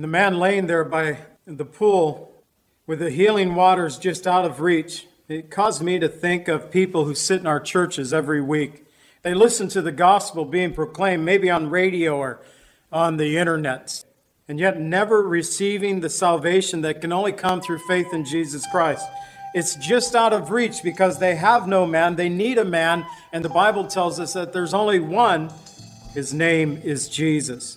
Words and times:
And 0.00 0.04
the 0.04 0.08
man 0.08 0.38
laying 0.38 0.66
there 0.66 0.82
by 0.82 1.18
the 1.44 1.66
pool 1.66 2.32
with 2.86 3.00
the 3.00 3.10
healing 3.10 3.54
waters 3.54 3.98
just 3.98 4.26
out 4.26 4.46
of 4.46 4.62
reach, 4.62 5.06
it 5.28 5.50
caused 5.50 5.82
me 5.82 5.98
to 5.98 6.08
think 6.08 6.48
of 6.48 6.70
people 6.70 7.04
who 7.04 7.14
sit 7.14 7.38
in 7.38 7.46
our 7.46 7.60
churches 7.60 8.14
every 8.14 8.40
week. 8.40 8.86
They 9.20 9.34
listen 9.34 9.68
to 9.68 9.82
the 9.82 9.92
gospel 9.92 10.46
being 10.46 10.72
proclaimed, 10.72 11.26
maybe 11.26 11.50
on 11.50 11.68
radio 11.68 12.16
or 12.16 12.40
on 12.90 13.18
the 13.18 13.36
internet, 13.36 14.02
and 14.48 14.58
yet 14.58 14.80
never 14.80 15.20
receiving 15.22 16.00
the 16.00 16.08
salvation 16.08 16.80
that 16.80 17.02
can 17.02 17.12
only 17.12 17.32
come 17.32 17.60
through 17.60 17.80
faith 17.86 18.06
in 18.14 18.24
Jesus 18.24 18.66
Christ. 18.72 19.06
It's 19.52 19.74
just 19.74 20.14
out 20.14 20.32
of 20.32 20.50
reach 20.50 20.82
because 20.82 21.18
they 21.18 21.34
have 21.34 21.68
no 21.68 21.84
man. 21.84 22.16
They 22.16 22.30
need 22.30 22.56
a 22.56 22.64
man. 22.64 23.04
And 23.34 23.44
the 23.44 23.50
Bible 23.50 23.86
tells 23.86 24.18
us 24.18 24.32
that 24.32 24.54
there's 24.54 24.72
only 24.72 24.98
one. 24.98 25.52
His 26.14 26.32
name 26.32 26.80
is 26.82 27.06
Jesus. 27.06 27.76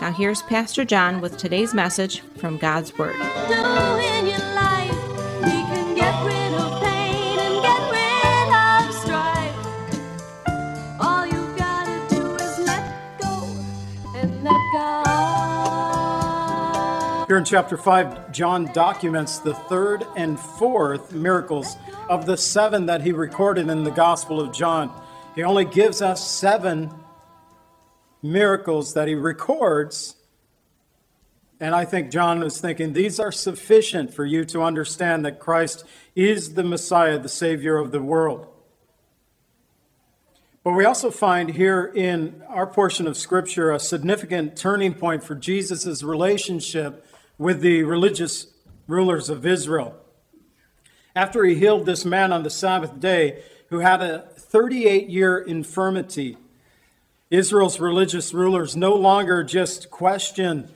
Now, 0.00 0.12
here's 0.12 0.42
Pastor 0.42 0.84
John 0.84 1.20
with 1.20 1.36
today's 1.38 1.74
message 1.74 2.20
from 2.38 2.56
God's 2.56 2.96
Word. 2.96 3.16
do 3.16 3.20
in 3.20 4.26
your 4.28 4.38
life. 4.54 4.94
He 5.42 5.64
can 5.66 5.96
get 5.96 6.24
rid 6.24 6.54
of 6.54 6.80
pain 6.80 7.36
and 7.36 7.60
get 7.60 7.90
rid 7.90 8.48
of 8.54 8.94
strife. 8.94 9.56
All 11.00 11.26
you 11.26 11.52
gotta 11.56 11.98
do 12.14 12.36
is 12.36 12.58
let 12.60 13.18
go 13.20 13.42
and 14.14 14.44
let 14.44 14.60
God. 14.72 15.08
Here 17.26 17.38
in 17.38 17.44
chapter 17.44 17.76
5, 17.76 18.30
John 18.30 18.72
documents 18.72 19.40
the 19.40 19.54
third 19.54 20.06
and 20.16 20.38
fourth 20.38 21.12
miracles 21.12 21.76
of 22.08 22.24
the 22.24 22.36
seven 22.36 22.86
that 22.86 23.02
he 23.02 23.10
recorded 23.10 23.68
in 23.68 23.82
the 23.82 23.90
Gospel 23.90 24.40
of 24.40 24.52
John. 24.52 24.92
He 25.34 25.42
only 25.42 25.64
gives 25.64 26.00
us 26.02 26.24
seven 26.24 26.92
miracles 28.22 28.94
that 28.94 29.08
he 29.08 29.14
records. 29.14 30.16
And 31.60 31.74
I 31.74 31.84
think 31.84 32.10
John 32.10 32.40
was 32.40 32.60
thinking 32.60 32.92
these 32.92 33.18
are 33.18 33.32
sufficient 33.32 34.14
for 34.14 34.24
you 34.24 34.44
to 34.46 34.62
understand 34.62 35.24
that 35.24 35.38
Christ 35.38 35.84
is 36.14 36.54
the 36.54 36.62
Messiah, 36.62 37.18
the 37.18 37.28
Savior 37.28 37.78
of 37.78 37.90
the 37.90 38.02
world. 38.02 38.46
But 40.62 40.72
we 40.72 40.84
also 40.84 41.10
find 41.10 41.50
here 41.50 41.90
in 41.94 42.42
our 42.48 42.66
portion 42.66 43.06
of 43.06 43.16
Scripture 43.16 43.70
a 43.70 43.78
significant 43.78 44.56
turning 44.56 44.94
point 44.94 45.24
for 45.24 45.34
Jesus' 45.34 46.02
relationship 46.02 47.06
with 47.38 47.60
the 47.60 47.84
religious 47.84 48.48
rulers 48.86 49.30
of 49.30 49.46
Israel. 49.46 49.96
After 51.16 51.44
he 51.44 51.54
healed 51.54 51.86
this 51.86 52.04
man 52.04 52.32
on 52.32 52.42
the 52.42 52.50
Sabbath 52.50 53.00
day 53.00 53.42
who 53.70 53.78
had 53.78 54.02
a 54.02 54.20
38 54.36 55.08
year 55.08 55.38
infirmity, 55.38 56.36
Israel's 57.30 57.78
religious 57.78 58.32
rulers 58.32 58.74
no 58.76 58.94
longer 58.94 59.44
just 59.44 59.90
questioned 59.90 60.70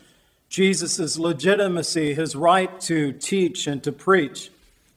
Jesus' 0.48 1.18
legitimacy, 1.18 2.12
his 2.12 2.36
right 2.36 2.78
to 2.82 3.12
teach 3.12 3.66
and 3.66 3.82
to 3.82 3.90
preach. 3.90 4.50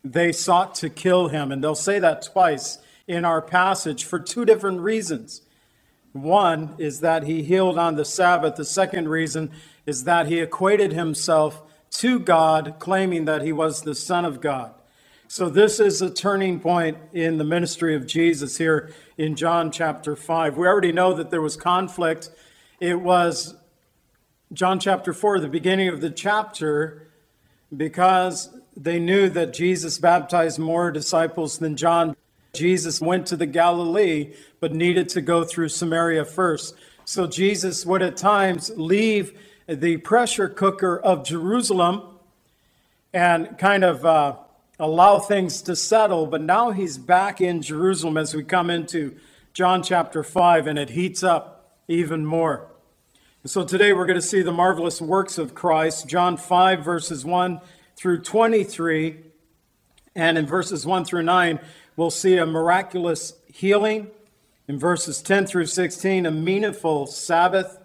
They 0.03 0.33
sought 0.33 0.75
to 0.75 0.89
kill 0.89 1.29
him, 1.29 1.51
and 1.51 1.63
they'll 1.63 1.73
say 1.73 1.97
that 1.99 2.21
twice 2.23 2.79
in 3.07 3.23
our 3.23 3.41
passage 3.41 4.03
for 4.03 4.19
two 4.19 4.43
different 4.43 4.81
reasons. 4.81 5.41
One 6.11 6.75
is 6.77 6.99
that 6.99 7.23
he 7.23 7.41
healed 7.41 7.77
on 7.77 7.95
the 7.95 8.05
Sabbath. 8.05 8.55
The 8.55 8.65
second 8.65 9.07
reason 9.07 9.51
is 9.85 10.03
that 10.03 10.27
he 10.27 10.39
equated 10.39 10.91
himself 10.91 11.61
to 11.91 12.19
God, 12.19 12.75
claiming 12.79 13.25
that 13.25 13.41
he 13.41 13.53
was 13.53 13.81
the 13.81 13.95
Son 13.95 14.25
of 14.25 14.41
God. 14.41 14.73
So, 15.27 15.49
this 15.49 15.79
is 15.79 16.03
a 16.03 16.09
turning 16.11 16.59
point 16.59 16.97
in 17.11 17.39
the 17.39 17.43
ministry 17.43 17.95
of 17.95 18.05
Jesus 18.05 18.57
here 18.57 18.93
in 19.17 19.35
John 19.35 19.71
chapter 19.71 20.15
5. 20.15 20.55
We 20.55 20.67
already 20.67 20.91
know 20.91 21.13
that 21.13 21.31
there 21.31 21.41
was 21.41 21.57
conflict. 21.57 22.29
It 22.79 23.01
was 23.01 23.55
John 24.53 24.79
chapter 24.79 25.13
4, 25.13 25.39
the 25.39 25.47
beginning 25.47 25.87
of 25.87 25.99
the 25.99 26.11
chapter, 26.11 27.07
because 27.75 28.55
they 28.77 28.99
knew 28.99 29.27
that 29.29 29.51
Jesus 29.51 29.97
baptized 29.97 30.59
more 30.59 30.91
disciples 30.91 31.57
than 31.57 31.75
John. 31.75 32.15
Jesus 32.53 33.01
went 33.01 33.25
to 33.27 33.35
the 33.35 33.47
Galilee, 33.47 34.31
but 34.59 34.75
needed 34.75 35.09
to 35.09 35.21
go 35.21 35.43
through 35.43 35.69
Samaria 35.69 36.23
first. 36.25 36.75
So 37.03 37.25
Jesus 37.25 37.83
would 37.83 38.03
at 38.03 38.15
times 38.15 38.71
leave 38.75 39.37
the 39.67 39.97
pressure 39.97 40.47
cooker 40.47 40.99
of 40.99 41.25
Jerusalem 41.25 42.03
and 43.11 43.57
kind 43.57 43.83
of 43.83 44.05
uh, 44.05 44.35
allow 44.79 45.19
things 45.19 45.61
to 45.63 45.75
settle. 45.75 46.25
But 46.27 46.41
now 46.41 46.71
he's 46.71 46.97
back 46.97 47.41
in 47.41 47.61
Jerusalem 47.61 48.17
as 48.17 48.33
we 48.33 48.43
come 48.43 48.69
into 48.69 49.15
John 49.53 49.83
chapter 49.83 50.23
5, 50.23 50.67
and 50.67 50.77
it 50.77 50.91
heats 50.91 51.23
up 51.23 51.77
even 51.87 52.25
more. 52.25 52.67
So 53.45 53.63
today 53.63 53.93
we're 53.93 54.07
going 54.07 54.19
to 54.19 54.25
see 54.25 54.41
the 54.41 54.51
marvelous 54.51 54.99
works 54.99 55.37
of 55.37 55.53
Christ, 55.53 56.07
John 56.07 56.35
5, 56.35 56.83
verses 56.83 57.23
1 57.23 57.61
through 57.95 58.21
23. 58.21 59.17
And 60.15 60.37
in 60.37 60.45
verses 60.45 60.85
1 60.85 61.05
through 61.05 61.23
9, 61.23 61.59
we'll 61.95 62.09
see 62.09 62.37
a 62.37 62.45
miraculous 62.45 63.33
healing. 63.53 64.07
In 64.67 64.79
verses 64.79 65.21
10 65.21 65.45
through 65.45 65.67
16, 65.67 66.25
a 66.25 66.31
meaningful 66.31 67.05
Sabbath. 67.05 67.77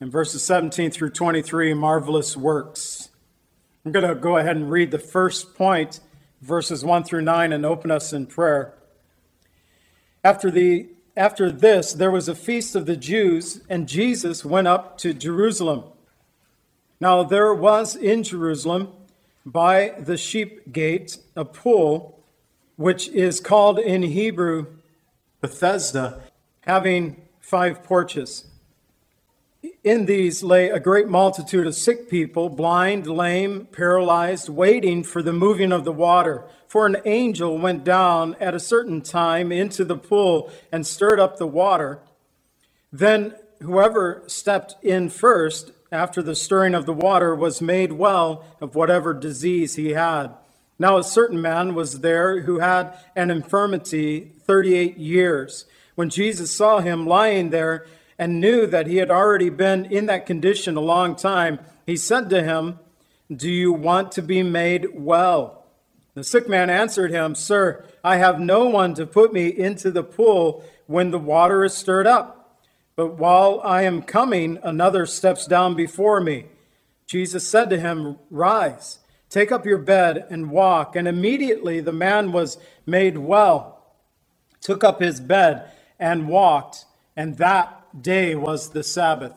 In 0.00 0.10
verses 0.10 0.42
17 0.42 0.90
through 0.90 1.10
23, 1.10 1.74
marvelous 1.74 2.36
works. 2.36 3.10
I'm 3.84 3.92
going 3.92 4.08
to 4.08 4.14
go 4.14 4.38
ahead 4.38 4.56
and 4.56 4.70
read 4.70 4.90
the 4.90 4.98
first 4.98 5.54
point, 5.54 6.00
verses 6.46 6.84
1 6.84 7.04
through 7.04 7.22
9, 7.22 7.52
and 7.52 7.66
open 7.66 7.90
us 7.90 8.12
in 8.12 8.26
prayer. 8.26 8.72
After, 10.22 10.50
the, 10.50 10.88
after 11.16 11.50
this, 11.50 11.92
there 11.92 12.10
was 12.10 12.28
a 12.28 12.34
feast 12.34 12.76
of 12.76 12.86
the 12.86 12.96
Jews, 12.96 13.62
and 13.68 13.88
Jesus 13.88 14.44
went 14.44 14.68
up 14.68 14.96
to 14.98 15.12
Jerusalem. 15.12 15.84
Now, 17.00 17.24
there 17.24 17.52
was 17.52 17.96
in 17.96 18.22
Jerusalem 18.22 18.92
by 19.44 19.94
the 19.98 20.16
sheep 20.16 20.72
gate 20.72 21.18
a 21.34 21.44
pool, 21.44 22.24
which 22.76 23.08
is 23.08 23.40
called 23.40 23.78
in 23.78 24.02
Hebrew 24.02 24.66
Bethesda, 25.40 26.22
having 26.60 27.22
five 27.40 27.82
porches. 27.82 28.46
In 29.84 30.06
these 30.06 30.42
lay 30.42 30.68
a 30.68 30.80
great 30.80 31.08
multitude 31.08 31.66
of 31.66 31.74
sick 31.74 32.10
people, 32.10 32.48
blind, 32.48 33.06
lame, 33.06 33.66
paralyzed, 33.72 34.48
waiting 34.48 35.02
for 35.02 35.22
the 35.22 35.32
moving 35.32 35.72
of 35.72 35.84
the 35.84 35.92
water. 35.92 36.44
For 36.68 36.86
an 36.86 36.96
angel 37.04 37.58
went 37.58 37.84
down 37.84 38.36
at 38.40 38.54
a 38.54 38.60
certain 38.60 39.00
time 39.00 39.52
into 39.52 39.84
the 39.84 39.96
pool 39.96 40.50
and 40.72 40.86
stirred 40.86 41.20
up 41.20 41.38
the 41.38 41.46
water. 41.46 42.00
Then 42.92 43.34
whoever 43.62 44.22
stepped 44.26 44.76
in 44.82 45.08
first 45.08 45.72
after 45.92 46.22
the 46.22 46.34
stirring 46.34 46.74
of 46.74 46.86
the 46.86 46.92
water 46.92 47.34
was 47.34 47.62
made 47.62 47.92
well 47.92 48.44
of 48.60 48.74
whatever 48.74 49.14
disease 49.14 49.76
he 49.76 49.90
had. 49.90 50.28
Now 50.78 50.98
a 50.98 51.04
certain 51.04 51.40
man 51.40 51.74
was 51.74 52.00
there 52.00 52.42
who 52.42 52.58
had 52.58 52.92
an 53.14 53.30
infirmity 53.30 54.32
38 54.44 54.98
years. 54.98 55.64
When 55.94 56.10
Jesus 56.10 56.50
saw 56.50 56.80
him 56.80 57.06
lying 57.06 57.50
there 57.50 57.86
and 58.18 58.40
knew 58.40 58.66
that 58.66 58.86
he 58.86 58.96
had 58.96 59.10
already 59.10 59.50
been 59.50 59.84
in 59.86 60.06
that 60.06 60.26
condition 60.26 60.76
a 60.76 60.80
long 60.80 61.14
time, 61.14 61.58
he 61.84 61.96
said 61.96 62.30
to 62.30 62.42
him, 62.42 62.78
Do 63.34 63.50
you 63.50 63.72
want 63.72 64.12
to 64.12 64.22
be 64.22 64.42
made 64.42 64.88
well? 64.94 65.66
The 66.14 66.24
sick 66.24 66.48
man 66.48 66.70
answered 66.70 67.10
him, 67.10 67.34
Sir, 67.34 67.84
I 68.02 68.16
have 68.16 68.40
no 68.40 68.66
one 68.66 68.94
to 68.94 69.06
put 69.06 69.32
me 69.32 69.48
into 69.48 69.90
the 69.90 70.02
pool 70.02 70.64
when 70.86 71.10
the 71.10 71.18
water 71.18 71.64
is 71.64 71.74
stirred 71.74 72.06
up. 72.06 72.58
But 72.94 73.18
while 73.18 73.60
I 73.62 73.82
am 73.82 74.00
coming, 74.00 74.58
another 74.62 75.04
steps 75.04 75.46
down 75.46 75.74
before 75.74 76.20
me. 76.20 76.46
Jesus 77.06 77.46
said 77.46 77.68
to 77.70 77.78
him, 77.78 78.18
Rise 78.30 79.00
Take 79.28 79.50
up 79.50 79.66
your 79.66 79.78
bed 79.78 80.26
and 80.30 80.50
walk. 80.50 80.96
And 80.96 81.08
immediately 81.08 81.80
the 81.80 81.92
man 81.92 82.32
was 82.32 82.58
made 82.86 83.18
well, 83.18 83.84
took 84.60 84.84
up 84.84 85.00
his 85.00 85.20
bed 85.20 85.70
and 85.98 86.28
walked. 86.28 86.84
And 87.16 87.36
that 87.38 87.85
day 88.00 88.34
was 88.34 88.70
the 88.70 88.82
Sabbath. 88.82 89.34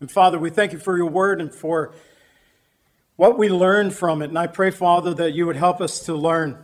And 0.00 0.10
Father, 0.10 0.38
we 0.38 0.50
thank 0.50 0.72
you 0.72 0.78
for 0.78 0.96
your 0.96 1.10
word 1.10 1.40
and 1.40 1.54
for 1.54 1.94
what 3.16 3.38
we 3.38 3.48
learned 3.48 3.94
from 3.94 4.20
it. 4.22 4.28
And 4.28 4.38
I 4.38 4.46
pray, 4.46 4.70
Father, 4.70 5.14
that 5.14 5.32
you 5.32 5.46
would 5.46 5.56
help 5.56 5.80
us 5.80 6.00
to 6.06 6.14
learn 6.14 6.62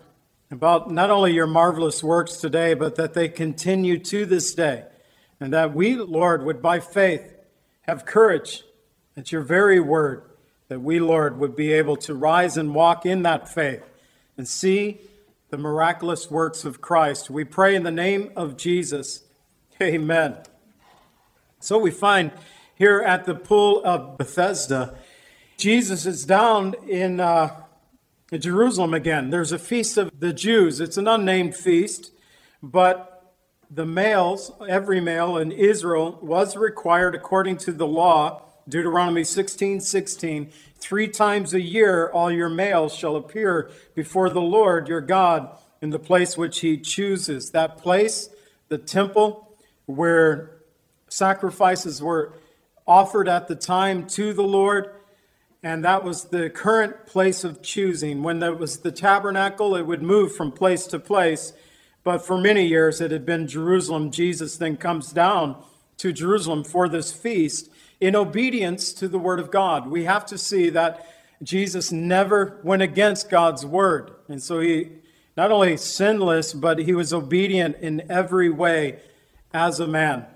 about 0.50 0.90
not 0.90 1.10
only 1.10 1.32
your 1.32 1.46
marvelous 1.46 2.04
works 2.04 2.36
today, 2.36 2.74
but 2.74 2.96
that 2.96 3.14
they 3.14 3.28
continue 3.28 3.98
to 3.98 4.26
this 4.26 4.54
day. 4.54 4.84
And 5.40 5.52
that 5.54 5.74
we, 5.74 5.96
Lord, 5.96 6.44
would 6.44 6.60
by 6.60 6.78
faith 6.78 7.34
have 7.82 8.04
courage 8.04 8.62
at 9.16 9.32
your 9.32 9.40
very 9.40 9.80
word, 9.80 10.24
that 10.68 10.80
we, 10.80 11.00
Lord, 11.00 11.38
would 11.38 11.56
be 11.56 11.72
able 11.72 11.96
to 11.96 12.14
rise 12.14 12.56
and 12.56 12.74
walk 12.74 13.06
in 13.06 13.22
that 13.22 13.48
faith 13.48 13.82
and 14.36 14.46
see 14.46 15.00
the 15.50 15.58
miraculous 15.58 16.30
works 16.30 16.64
of 16.64 16.80
Christ. 16.80 17.28
We 17.28 17.44
pray 17.44 17.74
in 17.74 17.82
the 17.82 17.90
name 17.90 18.30
of 18.36 18.56
Jesus. 18.56 19.22
Amen. 19.82 20.36
So 21.58 21.76
we 21.76 21.90
find 21.90 22.30
here 22.76 23.00
at 23.00 23.24
the 23.24 23.34
pool 23.34 23.82
of 23.84 24.16
Bethesda, 24.16 24.96
Jesus 25.56 26.06
is 26.06 26.24
down 26.24 26.74
in, 26.88 27.18
uh, 27.18 27.64
Jerusalem 28.32 28.94
again. 28.94 29.30
There's 29.30 29.50
a 29.50 29.58
feast 29.58 29.98
of 29.98 30.12
the 30.20 30.32
Jews. 30.32 30.80
It's 30.80 30.96
an 30.96 31.08
unnamed 31.08 31.56
feast, 31.56 32.12
but 32.62 33.34
the 33.68 33.84
males, 33.84 34.52
every 34.68 35.00
male 35.00 35.36
in 35.36 35.50
Israel, 35.50 36.16
was 36.22 36.56
required 36.56 37.16
according 37.16 37.56
to 37.58 37.72
the 37.72 37.86
law, 37.86 38.42
Deuteronomy 38.68 39.24
16 39.24 39.80
16, 39.80 40.52
three 40.76 41.08
times 41.08 41.52
a 41.54 41.60
year 41.60 42.08
all 42.10 42.30
your 42.30 42.48
males 42.48 42.94
shall 42.94 43.16
appear 43.16 43.68
before 43.96 44.30
the 44.30 44.40
Lord 44.40 44.86
your 44.86 45.00
God 45.00 45.58
in 45.80 45.90
the 45.90 45.98
place 45.98 46.38
which 46.38 46.60
he 46.60 46.78
chooses. 46.78 47.50
That 47.50 47.76
place, 47.78 48.28
the 48.68 48.78
temple, 48.78 49.51
where 49.96 50.58
sacrifices 51.08 52.02
were 52.02 52.34
offered 52.86 53.28
at 53.28 53.48
the 53.48 53.54
time 53.54 54.06
to 54.06 54.32
the 54.32 54.42
Lord. 54.42 54.90
And 55.62 55.84
that 55.84 56.02
was 56.02 56.24
the 56.24 56.50
current 56.50 57.06
place 57.06 57.44
of 57.44 57.62
choosing. 57.62 58.22
When 58.22 58.40
there 58.40 58.54
was 58.54 58.78
the 58.78 58.90
tabernacle, 58.90 59.76
it 59.76 59.86
would 59.86 60.02
move 60.02 60.34
from 60.34 60.50
place 60.50 60.86
to 60.88 60.98
place. 60.98 61.52
But 62.02 62.26
for 62.26 62.36
many 62.36 62.66
years, 62.66 63.00
it 63.00 63.12
had 63.12 63.24
been 63.24 63.46
Jerusalem. 63.46 64.10
Jesus 64.10 64.56
then 64.56 64.76
comes 64.76 65.12
down 65.12 65.62
to 65.98 66.12
Jerusalem 66.12 66.64
for 66.64 66.88
this 66.88 67.12
feast 67.12 67.70
in 68.00 68.16
obedience 68.16 68.92
to 68.94 69.06
the 69.06 69.18
word 69.18 69.38
of 69.38 69.52
God. 69.52 69.88
We 69.88 70.04
have 70.04 70.26
to 70.26 70.38
see 70.38 70.68
that 70.70 71.06
Jesus 71.42 71.92
never 71.92 72.60
went 72.64 72.82
against 72.82 73.30
God's 73.30 73.64
word. 73.64 74.10
And 74.28 74.42
so 74.42 74.58
he 74.58 74.88
not 75.36 75.52
only 75.52 75.76
sinless, 75.76 76.52
but 76.52 76.80
he 76.80 76.92
was 76.92 77.12
obedient 77.12 77.76
in 77.76 78.10
every 78.10 78.50
way 78.50 78.98
as 79.52 79.80
a 79.80 79.86
man. 79.86 80.26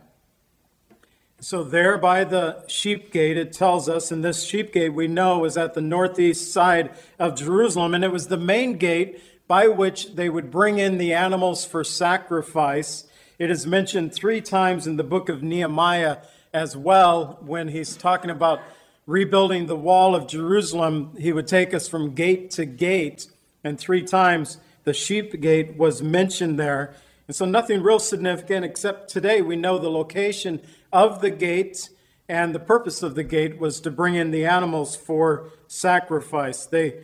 So, 1.38 1.62
there 1.62 1.98
by 1.98 2.24
the 2.24 2.66
sheep 2.66 3.12
gate, 3.12 3.36
it 3.36 3.52
tells 3.52 3.88
us, 3.88 4.10
and 4.10 4.24
this 4.24 4.42
sheep 4.44 4.72
gate 4.72 4.94
we 4.94 5.06
know 5.06 5.44
is 5.44 5.56
at 5.56 5.74
the 5.74 5.82
northeast 5.82 6.50
side 6.50 6.90
of 7.18 7.36
Jerusalem, 7.36 7.94
and 7.94 8.02
it 8.02 8.10
was 8.10 8.28
the 8.28 8.38
main 8.38 8.78
gate 8.78 9.20
by 9.46 9.68
which 9.68 10.14
they 10.14 10.30
would 10.30 10.50
bring 10.50 10.78
in 10.78 10.98
the 10.98 11.12
animals 11.12 11.64
for 11.64 11.84
sacrifice. 11.84 13.04
It 13.38 13.50
is 13.50 13.66
mentioned 13.66 14.14
three 14.14 14.40
times 14.40 14.86
in 14.86 14.96
the 14.96 15.04
book 15.04 15.28
of 15.28 15.42
Nehemiah 15.42 16.18
as 16.54 16.74
well 16.74 17.38
when 17.42 17.68
he's 17.68 17.96
talking 17.96 18.30
about 18.30 18.60
rebuilding 19.06 19.66
the 19.66 19.76
wall 19.76 20.14
of 20.14 20.26
Jerusalem. 20.26 21.14
He 21.18 21.32
would 21.32 21.46
take 21.46 21.74
us 21.74 21.86
from 21.86 22.14
gate 22.14 22.50
to 22.52 22.64
gate, 22.64 23.26
and 23.62 23.78
three 23.78 24.02
times 24.02 24.56
the 24.84 24.94
sheep 24.94 25.38
gate 25.40 25.76
was 25.76 26.02
mentioned 26.02 26.58
there. 26.58 26.94
And 27.26 27.34
so, 27.34 27.44
nothing 27.44 27.82
real 27.82 27.98
significant, 27.98 28.64
except 28.64 29.10
today 29.10 29.42
we 29.42 29.56
know 29.56 29.78
the 29.78 29.90
location 29.90 30.60
of 30.92 31.20
the 31.20 31.30
gate, 31.30 31.90
and 32.28 32.54
the 32.54 32.60
purpose 32.60 33.02
of 33.02 33.14
the 33.14 33.24
gate 33.24 33.58
was 33.58 33.80
to 33.80 33.90
bring 33.90 34.14
in 34.14 34.30
the 34.30 34.46
animals 34.46 34.94
for 34.94 35.50
sacrifice. 35.66 36.66
They 36.66 37.00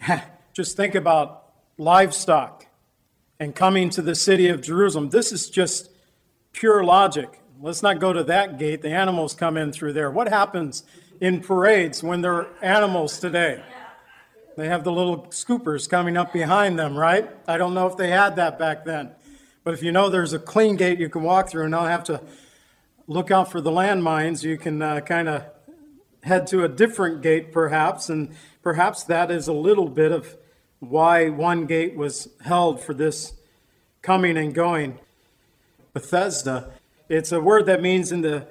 just 0.52 0.76
think 0.76 0.94
about 0.94 1.44
livestock 1.78 2.66
and 3.38 3.54
coming 3.54 3.90
to 3.90 4.02
the 4.02 4.14
city 4.14 4.48
of 4.48 4.62
Jerusalem. 4.62 5.10
This 5.10 5.32
is 5.32 5.48
just 5.48 5.90
pure 6.52 6.84
logic. 6.84 7.40
Let's 7.60 7.82
not 7.82 7.98
go 7.98 8.12
to 8.12 8.24
that 8.24 8.58
gate. 8.58 8.82
The 8.82 8.90
animals 8.90 9.34
come 9.34 9.56
in 9.56 9.72
through 9.72 9.94
there. 9.94 10.10
What 10.10 10.28
happens 10.28 10.84
in 11.20 11.40
parades 11.40 12.02
when 12.02 12.20
there 12.20 12.34
are 12.34 12.48
animals 12.62 13.18
today? 13.18 13.62
They 14.56 14.68
have 14.68 14.84
the 14.84 14.92
little 14.92 15.26
scoopers 15.26 15.88
coming 15.88 16.16
up 16.16 16.32
behind 16.32 16.78
them, 16.78 16.96
right? 16.96 17.28
I 17.46 17.58
don't 17.58 17.74
know 17.74 17.86
if 17.86 17.96
they 17.96 18.08
had 18.08 18.36
that 18.36 18.58
back 18.58 18.86
then. 18.86 19.10
But 19.66 19.74
if 19.74 19.82
you 19.82 19.90
know 19.90 20.08
there's 20.08 20.32
a 20.32 20.38
clean 20.38 20.76
gate 20.76 21.00
you 21.00 21.08
can 21.08 21.24
walk 21.24 21.48
through 21.48 21.64
and 21.64 21.72
not 21.72 21.88
have 21.88 22.04
to 22.04 22.22
look 23.08 23.32
out 23.32 23.50
for 23.50 23.60
the 23.60 23.72
landmines, 23.72 24.44
you 24.44 24.56
can 24.56 24.80
uh, 24.80 25.00
kind 25.00 25.28
of 25.28 25.44
head 26.22 26.46
to 26.46 26.62
a 26.62 26.68
different 26.68 27.20
gate 27.20 27.50
perhaps. 27.50 28.08
And 28.08 28.36
perhaps 28.62 29.02
that 29.02 29.28
is 29.32 29.48
a 29.48 29.52
little 29.52 29.88
bit 29.88 30.12
of 30.12 30.36
why 30.78 31.30
one 31.30 31.66
gate 31.66 31.96
was 31.96 32.28
held 32.44 32.80
for 32.80 32.94
this 32.94 33.32
coming 34.02 34.36
and 34.36 34.54
going. 34.54 35.00
Bethesda, 35.92 36.70
it's 37.08 37.32
a 37.32 37.40
word 37.40 37.66
that 37.66 37.82
means 37.82 38.12
in 38.12 38.20
the 38.20 38.46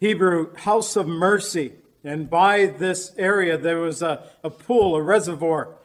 Hebrew 0.00 0.52
house 0.56 0.96
of 0.96 1.06
mercy. 1.06 1.74
And 2.02 2.28
by 2.28 2.66
this 2.66 3.12
area, 3.16 3.56
there 3.56 3.78
was 3.78 4.02
a, 4.02 4.24
a 4.42 4.50
pool, 4.50 4.96
a 4.96 5.00
reservoir 5.00 5.75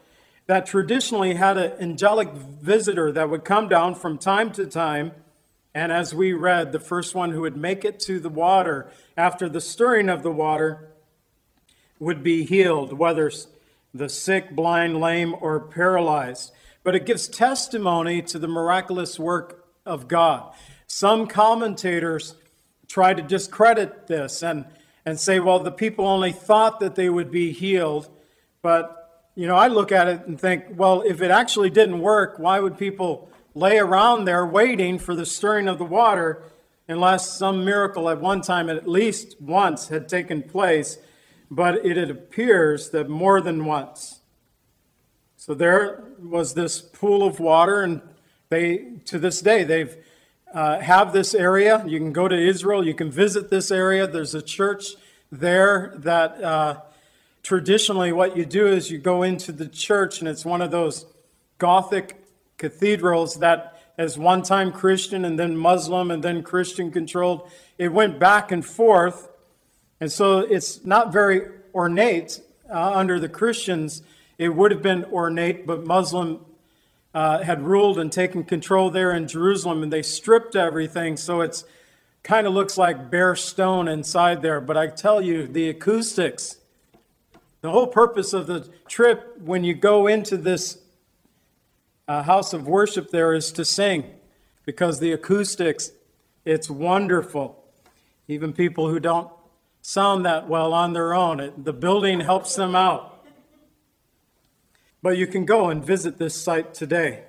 that 0.52 0.66
traditionally 0.66 1.32
had 1.32 1.56
an 1.56 1.72
angelic 1.80 2.30
visitor 2.30 3.10
that 3.10 3.30
would 3.30 3.42
come 3.42 3.70
down 3.70 3.94
from 3.94 4.18
time 4.18 4.52
to 4.52 4.66
time. 4.66 5.10
And 5.74 5.90
as 5.90 6.14
we 6.14 6.34
read, 6.34 6.72
the 6.72 6.78
first 6.78 7.14
one 7.14 7.30
who 7.30 7.40
would 7.40 7.56
make 7.56 7.86
it 7.86 7.98
to 8.00 8.20
the 8.20 8.28
water 8.28 8.90
after 9.16 9.48
the 9.48 9.62
stirring 9.62 10.10
of 10.10 10.22
the 10.22 10.30
water 10.30 10.90
would 11.98 12.22
be 12.22 12.44
healed, 12.44 12.92
whether 12.92 13.32
the 13.94 14.10
sick, 14.10 14.54
blind, 14.54 15.00
lame, 15.00 15.34
or 15.40 15.58
paralyzed. 15.58 16.52
But 16.84 16.94
it 16.94 17.06
gives 17.06 17.28
testimony 17.28 18.20
to 18.20 18.38
the 18.38 18.46
miraculous 18.46 19.18
work 19.18 19.66
of 19.86 20.06
God. 20.06 20.52
Some 20.86 21.28
commentators 21.28 22.34
try 22.88 23.14
to 23.14 23.22
discredit 23.22 24.06
this 24.06 24.42
and, 24.42 24.66
and 25.06 25.18
say, 25.18 25.40
well, 25.40 25.60
the 25.60 25.72
people 25.72 26.06
only 26.06 26.32
thought 26.32 26.78
that 26.80 26.94
they 26.94 27.08
would 27.08 27.30
be 27.30 27.52
healed, 27.52 28.10
but 28.60 29.01
you 29.34 29.46
know, 29.46 29.56
I 29.56 29.68
look 29.68 29.92
at 29.92 30.08
it 30.08 30.26
and 30.26 30.38
think, 30.38 30.64
well, 30.76 31.02
if 31.02 31.22
it 31.22 31.30
actually 31.30 31.70
didn't 31.70 32.00
work, 32.00 32.38
why 32.38 32.60
would 32.60 32.76
people 32.76 33.30
lay 33.54 33.78
around 33.78 34.24
there 34.24 34.46
waiting 34.46 34.98
for 34.98 35.14
the 35.14 35.24
stirring 35.24 35.68
of 35.68 35.78
the 35.78 35.84
water 35.84 36.42
unless 36.86 37.30
some 37.30 37.64
miracle 37.64 38.10
at 38.10 38.20
one 38.20 38.42
time, 38.42 38.68
at 38.68 38.86
least 38.86 39.40
once, 39.40 39.88
had 39.88 40.08
taken 40.08 40.42
place? 40.42 40.98
But 41.50 41.84
it 41.84 42.10
appears 42.10 42.90
that 42.90 43.08
more 43.08 43.40
than 43.40 43.64
once. 43.64 44.20
So 45.36 45.54
there 45.54 46.04
was 46.22 46.54
this 46.54 46.80
pool 46.80 47.26
of 47.26 47.40
water, 47.40 47.82
and 47.82 48.02
they, 48.50 48.98
to 49.06 49.18
this 49.18 49.40
day, 49.40 49.64
they've 49.64 49.96
uh, 50.52 50.80
have 50.80 51.14
this 51.14 51.34
area. 51.34 51.82
You 51.86 51.98
can 51.98 52.12
go 52.12 52.28
to 52.28 52.36
Israel. 52.36 52.86
You 52.86 52.94
can 52.94 53.10
visit 53.10 53.48
this 53.48 53.70
area. 53.70 54.06
There's 54.06 54.34
a 54.34 54.42
church 54.42 54.94
there 55.30 55.94
that. 55.96 56.44
Uh, 56.44 56.80
traditionally 57.42 58.12
what 58.12 58.36
you 58.36 58.46
do 58.46 58.66
is 58.68 58.90
you 58.90 58.98
go 58.98 59.22
into 59.22 59.52
the 59.52 59.66
church 59.66 60.20
and 60.20 60.28
it's 60.28 60.44
one 60.44 60.62
of 60.62 60.70
those 60.70 61.06
gothic 61.58 62.22
cathedrals 62.56 63.36
that 63.36 63.80
as 63.98 64.16
one 64.16 64.42
time 64.42 64.70
christian 64.70 65.24
and 65.24 65.38
then 65.38 65.56
muslim 65.56 66.10
and 66.10 66.22
then 66.22 66.42
christian 66.42 66.90
controlled. 66.90 67.50
It 67.78 67.92
went 67.92 68.18
back 68.18 68.52
and 68.52 68.64
forth 68.64 69.28
and 70.00 70.10
so 70.10 70.38
it's 70.38 70.84
not 70.84 71.12
very 71.12 71.48
ornate 71.74 72.40
uh, 72.70 72.92
under 72.94 73.18
the 73.18 73.28
christians. 73.28 74.02
It 74.38 74.50
would 74.50 74.70
have 74.70 74.82
been 74.82 75.04
ornate 75.06 75.66
but 75.66 75.84
muslim 75.84 76.44
uh, 77.12 77.42
had 77.42 77.62
ruled 77.62 77.98
and 77.98 78.10
taken 78.10 78.44
control 78.44 78.88
there 78.88 79.12
in 79.12 79.26
jerusalem 79.26 79.82
and 79.82 79.92
they 79.92 80.02
stripped 80.02 80.54
everything 80.54 81.16
so 81.16 81.40
it's 81.40 81.64
kind 82.22 82.46
of 82.46 82.54
looks 82.54 82.78
like 82.78 83.10
bare 83.10 83.34
stone 83.34 83.88
inside 83.88 84.42
there. 84.42 84.60
But 84.60 84.76
i 84.76 84.86
tell 84.86 85.20
you 85.20 85.48
the 85.48 85.68
acoustics 85.68 86.58
the 87.62 87.70
whole 87.70 87.86
purpose 87.86 88.32
of 88.32 88.46
the 88.46 88.68
trip 88.88 89.40
when 89.40 89.64
you 89.64 89.72
go 89.72 90.06
into 90.06 90.36
this 90.36 90.78
uh, 92.06 92.22
house 92.24 92.52
of 92.52 92.66
worship 92.66 93.10
there 93.10 93.32
is 93.32 93.52
to 93.52 93.64
sing 93.64 94.04
because 94.66 94.98
the 94.98 95.12
acoustics, 95.12 95.92
it's 96.44 96.68
wonderful. 96.68 97.64
Even 98.28 98.52
people 98.52 98.88
who 98.88 98.98
don't 98.98 99.30
sound 99.80 100.26
that 100.26 100.48
well 100.48 100.72
on 100.72 100.92
their 100.92 101.14
own, 101.14 101.38
it, 101.38 101.64
the 101.64 101.72
building 101.72 102.20
helps 102.20 102.56
them 102.56 102.74
out. 102.74 103.24
But 105.00 105.16
you 105.16 105.28
can 105.28 105.44
go 105.44 105.68
and 105.68 105.84
visit 105.84 106.18
this 106.18 106.34
site 106.34 106.74
today. 106.74 107.24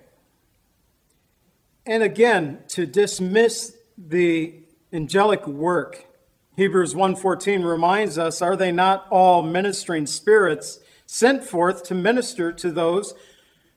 And 1.85 2.01
again, 2.01 2.59
to 2.69 2.85
dismiss 2.85 3.75
the 3.97 4.55
angelic 4.91 5.45
work 5.45 6.07
Hebrews 6.55 6.93
1:14 6.93 7.63
reminds 7.63 8.17
us, 8.17 8.41
are 8.41 8.55
they 8.55 8.71
not 8.71 9.07
all 9.09 9.41
ministering 9.41 10.05
spirits 10.05 10.79
sent 11.05 11.43
forth 11.43 11.83
to 11.83 11.95
minister 11.95 12.51
to 12.51 12.71
those 12.71 13.13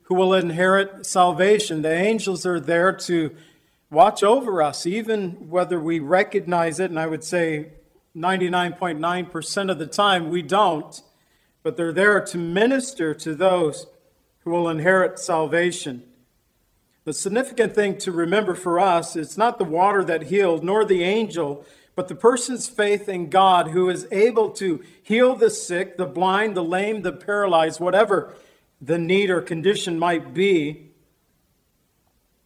who 0.04 0.14
will 0.14 0.35
inherit 0.35 1.04
salvation. 1.04 1.83
The 1.83 1.92
angels 1.92 2.47
are 2.47 2.61
there 2.61 2.92
to 2.92 3.35
watch 3.90 4.23
over 4.23 4.62
us, 4.62 4.87
even 4.87 5.49
whether 5.50 5.80
we 5.80 5.99
recognize 5.99 6.78
it, 6.78 6.90
and 6.90 6.99
I 6.99 7.06
would 7.06 7.25
say 7.25 7.73
99.9% 8.14 9.71
of 9.71 9.78
the 9.78 9.87
time 9.87 10.30
we 10.30 10.42
don't, 10.42 11.02
but 11.62 11.76
they're 11.76 11.92
there 11.92 12.21
to 12.21 12.38
minister 12.38 13.14
to 13.14 13.35
those 13.35 13.87
who 14.40 14.50
will 14.50 14.68
inherit 14.68 15.18
salvation. 15.18 16.04
The 17.04 17.12
significant 17.12 17.75
thing 17.75 17.99
to 17.99 18.12
remember 18.12 18.54
for 18.54 18.78
us 18.78 19.16
is 19.16 19.37
not 19.37 19.59
the 19.59 19.64
water 19.64 20.04
that 20.04 20.25
healed, 20.25 20.62
nor 20.62 20.85
the 20.85 21.02
angel, 21.02 21.64
but 21.96 22.08
the 22.08 22.14
person's 22.14 22.68
faith 22.68 23.08
in 23.08 23.30
God 23.30 23.68
who 23.68 23.88
is 23.88 24.06
able 24.12 24.50
to 24.50 24.84
heal 25.02 25.34
the 25.34 25.50
sick, 25.50 25.96
the 25.96 26.06
blind, 26.06 26.54
the 26.54 26.62
lame, 26.62 27.00
the 27.00 27.10
paralyzed, 27.10 27.80
whatever 27.80 28.34
the 28.82 28.98
need 28.98 29.30
or 29.30 29.40
condition 29.40 29.98
might 29.98 30.34
be. 30.34 30.90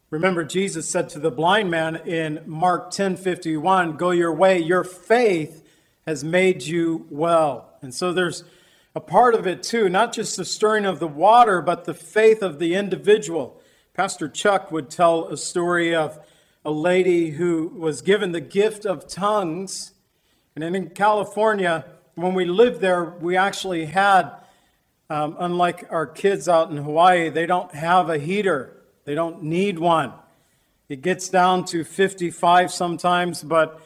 Remember, 0.09 0.45
Jesus 0.45 0.89
said 0.89 1.09
to 1.11 1.19
the 1.19 1.33
blind 1.33 1.69
man 1.69 1.97
in 1.97 2.43
Mark 2.47 2.93
10 2.93 3.17
51, 3.17 3.97
Go 3.97 4.13
your 4.13 4.33
way, 4.33 4.59
your 4.59 4.85
faith 4.85 5.67
has 6.07 6.23
made 6.23 6.63
you 6.63 7.07
well. 7.11 7.75
And 7.83 7.93
so 7.93 8.13
there's 8.13 8.45
a 8.95 9.01
part 9.01 9.35
of 9.35 9.49
it 9.49 9.65
too, 9.65 9.89
not 9.89 10.13
just 10.13 10.37
the 10.37 10.45
stirring 10.45 10.87
of 10.87 11.01
the 11.01 11.09
water, 11.09 11.61
but 11.61 11.85
the 11.85 11.95
faith 11.95 12.41
of 12.43 12.61
the 12.61 12.75
individual. 12.75 13.61
Pastor 13.95 14.29
Chuck 14.29 14.71
would 14.71 14.91
tell 14.91 15.27
a 15.27 15.37
story 15.37 15.95
of 15.95 16.25
a 16.65 16.71
lady 16.71 17.31
who 17.31 17.69
was 17.69 18.03
given 18.03 18.33
the 18.33 18.41
gift 18.41 18.85
of 18.85 19.09
tongues. 19.09 19.93
And 20.55 20.65
in 20.65 20.91
California, 20.91 21.87
when 22.15 22.35
we 22.35 22.45
lived 22.45 22.81
there, 22.81 23.05
we 23.05 23.37
actually 23.37 23.87
had, 23.87 24.31
um, 25.09 25.37
unlike 25.39 25.87
our 25.91 26.07
kids 26.07 26.49
out 26.49 26.71
in 26.71 26.77
Hawaii, 26.77 27.31
they 27.31 27.47
don't 27.47 27.75
have 27.75 28.11
a 28.11 28.19
heater, 28.19 28.77
they 29.05 29.15
don't 29.15 29.43
need 29.43 29.79
one. 29.79 30.13
It 30.89 31.03
gets 31.03 31.29
down 31.29 31.65
to 31.67 31.85
55 31.85 32.73
sometimes, 32.73 33.43
but 33.43 33.81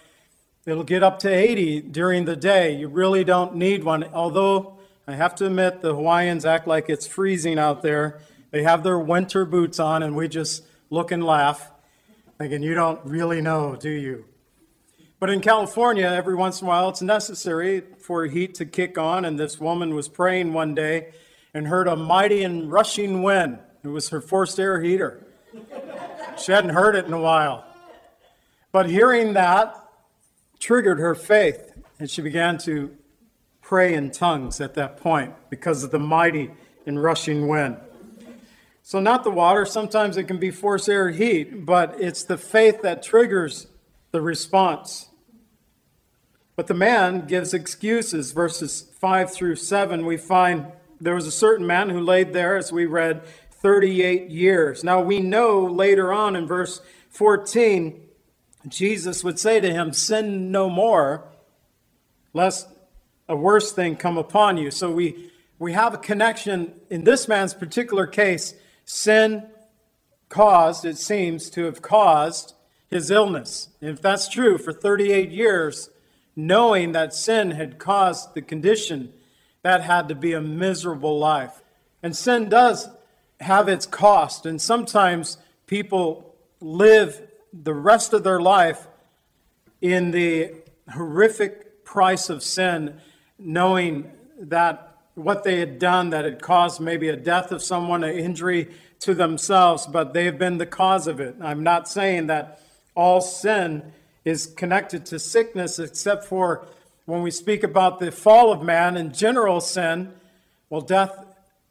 it'll 0.67 0.85
get 0.85 1.03
up 1.03 1.19
to 1.21 1.29
80 1.29 1.83
during 1.83 2.25
the 2.25 2.35
day. 2.35 2.75
You 2.75 2.89
really 2.89 3.25
don't 3.25 3.55
need 3.57 3.85
one, 3.85 4.05
although 4.13 4.79
I 5.07 5.15
have 5.15 5.35
to 5.37 5.47
admit 5.47 5.83
the 5.83 5.95
Hawaiians 5.95 6.47
act 6.47 6.67
like 6.67 6.89
it's 6.89 7.07
freezing 7.07 7.59
out 7.59 7.83
there. 7.83 8.21
They 8.51 8.63
have 8.63 8.83
their 8.83 8.99
winter 8.99 9.45
boots 9.45 9.79
on, 9.79 10.03
and 10.03 10.17
we 10.17 10.29
just 10.29 10.65
look 10.89 11.13
and 11.13 11.23
laugh, 11.23 11.71
thinking, 12.49 12.63
You 12.63 12.75
don't 12.75 13.01
really 13.07 13.41
know, 13.41 13.75
do 13.75 13.89
you? 13.89 14.27
But 15.19 15.31
in 15.31 15.41
California, 15.41 16.05
every 16.05 16.35
once 16.35 16.61
in 16.61 16.67
a 16.67 16.69
while, 16.69 16.91
it's 16.91 17.01
necessary 17.01 17.83
for 17.99 18.27
heat 18.27 18.55
to 18.57 18.67
kick 18.67 18.99
on. 18.99 19.25
And 19.25 19.41
this 19.41 19.59
woman 19.59 19.95
was 19.95 20.09
praying 20.09 20.53
one 20.53 20.75
day 20.75 21.15
and 21.55 21.67
heard 21.67 21.89
a 21.89 21.97
mighty 21.97 22.43
and 22.43 22.71
rushing 22.71 23.23
wind. 23.23 23.61
It 23.83 23.89
was 23.89 24.11
her 24.11 24.21
forced 24.21 24.61
air 24.61 24.83
heater. 24.83 25.27
She 26.37 26.53
hadn't 26.53 26.75
heard 26.75 26.97
it 26.97 27.07
in 27.07 27.15
a 27.15 27.21
while. 27.21 27.65
But 28.73 28.91
hearing 28.91 29.33
that 29.33 29.75
triggered 30.61 30.99
her 30.99 31.15
faith, 31.15 31.73
and 31.99 32.11
she 32.11 32.21
began 32.21 32.59
to 32.59 32.95
pray 33.63 33.95
in 33.95 34.11
tongues 34.11 34.61
at 34.61 34.75
that 34.75 34.99
point 34.99 35.33
because 35.49 35.83
of 35.83 35.93
the 35.93 35.99
mighty 35.99 36.51
and 36.85 37.03
rushing 37.03 37.49
wind. 37.49 37.79
So, 38.87 39.01
not 39.01 39.25
the 39.25 39.31
water, 39.31 39.65
sometimes 39.65 40.19
it 40.19 40.25
can 40.25 40.37
be 40.37 40.51
forced 40.51 40.91
air 40.91 41.09
heat, 41.09 41.65
but 41.65 41.99
it's 41.99 42.23
the 42.23 42.37
faith 42.37 42.83
that 42.83 43.03
triggers 43.03 43.67
the 44.11 44.21
response. 44.21 45.09
But 46.55 46.67
the 46.67 46.75
man 46.75 47.27
gives 47.27 47.55
excuses. 47.55 48.33
Verses 48.33 48.83
5 49.01 49.33
through 49.33 49.57
7, 49.57 50.05
we 50.05 50.19
find 50.19 50.67
there 51.01 51.15
was 51.15 51.27
a 51.27 51.33
certain 51.33 51.67
man 51.67 51.89
who 51.89 51.99
laid 51.99 52.35
there, 52.35 52.59
as 52.59 52.73
we 52.73 52.85
read, 52.85 53.23
38 53.53 54.29
years. 54.29 54.85
Now 54.85 55.01
we 55.01 55.19
know 55.19 55.65
later 55.65 56.13
on 56.13 56.37
in 56.37 56.47
verse 56.47 56.83
14, 57.09 57.99
Jesus 58.69 59.25
would 59.25 59.39
say 59.39 59.61
to 59.61 59.73
him, 59.73 59.95
Sin 59.95 60.53
no 60.53 60.69
more, 60.69 61.27
lest 62.35 62.69
a 63.31 63.35
worse 63.35 63.73
thing 63.73 63.97
come 63.97 64.19
upon 64.19 64.59
you. 64.59 64.71
So 64.71 64.93
we, 64.93 65.31
we 65.59 65.73
have 65.73 65.95
a 65.95 65.99
connection 65.99 66.75
in 66.91 67.05
this 67.05 67.27
man's 67.27 67.55
particular 67.55 68.07
case. 68.07 68.53
Sin 68.85 69.45
caused, 70.29 70.85
it 70.85 70.99
seems 70.99 71.51
to 71.51 71.65
have 71.65 71.83
caused 71.83 72.55
his 72.89 73.11
illness. 73.11 73.69
And 73.81 73.91
if 73.91 74.03
that's 74.03 74.29
true, 74.29 74.59
for 74.59 74.73
38 74.73 75.31
years, 75.31 75.91
knowing 76.37 76.93
that 76.93 77.15
sin 77.15 77.53
had 77.53 77.79
caused 77.79 78.35
the 78.35 78.43
condition, 78.43 79.13
that 79.63 79.83
had 79.83 80.09
to 80.09 80.15
be 80.15 80.33
a 80.33 80.41
miserable 80.41 81.19
life. 81.19 81.63
And 82.03 82.17
sin 82.17 82.49
does 82.49 82.89
have 83.41 83.69
its 83.69 83.87
cost, 83.87 84.47
and 84.47 84.61
sometimes 84.61 85.39
people 85.67 86.35
live 86.61 87.23
the 87.53 87.75
rest 87.75 88.13
of 88.13 88.25
their 88.25 88.41
life 88.41 88.87
in 89.81 90.11
the 90.11 90.53
horrific 90.93 91.85
price 91.85 92.29
of 92.29 92.43
sin, 92.43 93.01
knowing 93.39 94.11
that 94.39 94.94
what 95.15 95.45
they 95.45 95.61
had 95.61 95.79
done 95.79 96.11
that 96.11 96.25
had 96.25 96.43
caused 96.43 96.81
maybe 96.81 97.09
a 97.09 97.17
death 97.17 97.53
of 97.53 97.63
someone, 97.63 98.03
an 98.03 98.17
injury 98.17 98.69
to 99.01 99.15
themselves, 99.15 99.87
but 99.87 100.13
they 100.13 100.25
have 100.25 100.39
been 100.39 100.59
the 100.59 100.67
cause 100.67 101.07
of 101.07 101.21
it. 101.21 101.37
I'm 101.41 101.63
not 101.63 101.89
saying 101.89 102.27
that 102.29 102.61
all 102.95 103.21
sin 103.21 103.93
is 104.25 104.47
connected 104.47 105.07
to 105.07 105.19
sickness, 105.19 105.79
except 105.79 106.25
for 106.25 106.67
when 107.05 107.23
we 107.23 107.31
speak 107.31 107.63
about 107.63 108.01
the 108.01 108.11
fall 108.11 108.53
of 108.53 108.63
man 108.63 108.97
and 108.97 109.15
general 109.15 109.61
sin. 109.61 110.13
Well, 110.71 110.81
death, 110.81 111.25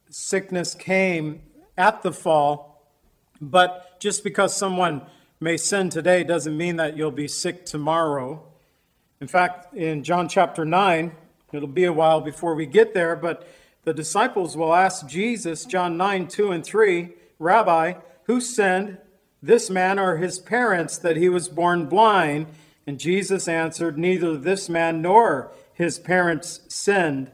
sickness 0.09 0.75
came 0.75 1.41
at 1.77 2.03
the 2.03 2.11
fall, 2.11 2.87
but 3.41 3.99
just 3.99 4.23
because 4.23 4.55
someone 4.55 5.01
may 5.39 5.57
sin 5.57 5.89
today 5.89 6.23
doesn't 6.23 6.55
mean 6.55 6.75
that 6.77 6.95
you'll 6.95 7.11
be 7.11 7.27
sick 7.27 7.65
tomorrow. 7.65 8.43
In 9.19 9.27
fact, 9.27 9.73
in 9.73 10.03
John 10.03 10.29
chapter 10.29 10.63
9, 10.65 11.13
it'll 11.53 11.67
be 11.67 11.85
a 11.85 11.93
while 11.93 12.21
before 12.21 12.55
we 12.55 12.65
get 12.65 12.93
there, 12.93 13.15
but 13.15 13.47
the 13.83 13.93
disciples 13.93 14.55
will 14.55 14.73
ask 14.73 15.07
Jesus, 15.07 15.65
John 15.65 15.97
9, 15.97 16.27
2 16.27 16.51
and 16.51 16.65
3, 16.65 17.09
Rabbi, 17.39 17.93
who 18.23 18.39
sinned, 18.39 18.97
this 19.41 19.69
man 19.69 19.99
or 19.99 20.17
his 20.17 20.39
parents, 20.39 20.97
that 20.97 21.17
he 21.17 21.27
was 21.27 21.49
born 21.49 21.87
blind? 21.87 22.47
And 22.87 22.99
Jesus 22.99 23.47
answered, 23.47 23.97
Neither 23.97 24.37
this 24.37 24.69
man 24.69 25.01
nor 25.01 25.51
his 25.73 25.99
parents 25.99 26.61
sinned, 26.69 27.31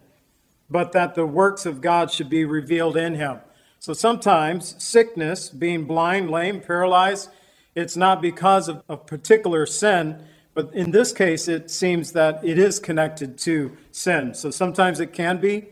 but 0.69 0.91
that 0.93 1.13
the 1.13 1.25
works 1.25 1.65
of 1.65 1.81
God 1.81 2.11
should 2.11 2.29
be 2.29 2.45
revealed 2.45 2.97
in 2.97 3.15
him. 3.15 3.39
So 3.79 3.93
sometimes 3.93 4.75
sickness, 4.83 5.49
being 5.49 5.85
blind, 5.85 6.29
lame, 6.29 6.61
paralyzed, 6.61 7.29
it's 7.75 7.95
not 7.95 8.21
because 8.21 8.67
of 8.67 8.83
a 8.89 8.97
particular 8.97 9.65
sin, 9.65 10.23
but 10.59 10.75
in 10.75 10.91
this 10.91 11.13
case, 11.13 11.47
it 11.47 11.71
seems 11.71 12.11
that 12.11 12.43
it 12.43 12.59
is 12.59 12.79
connected 12.79 13.37
to 13.37 13.77
sin. 13.91 14.33
So 14.33 14.51
sometimes 14.51 14.99
it 14.99 15.13
can 15.13 15.37
be 15.37 15.69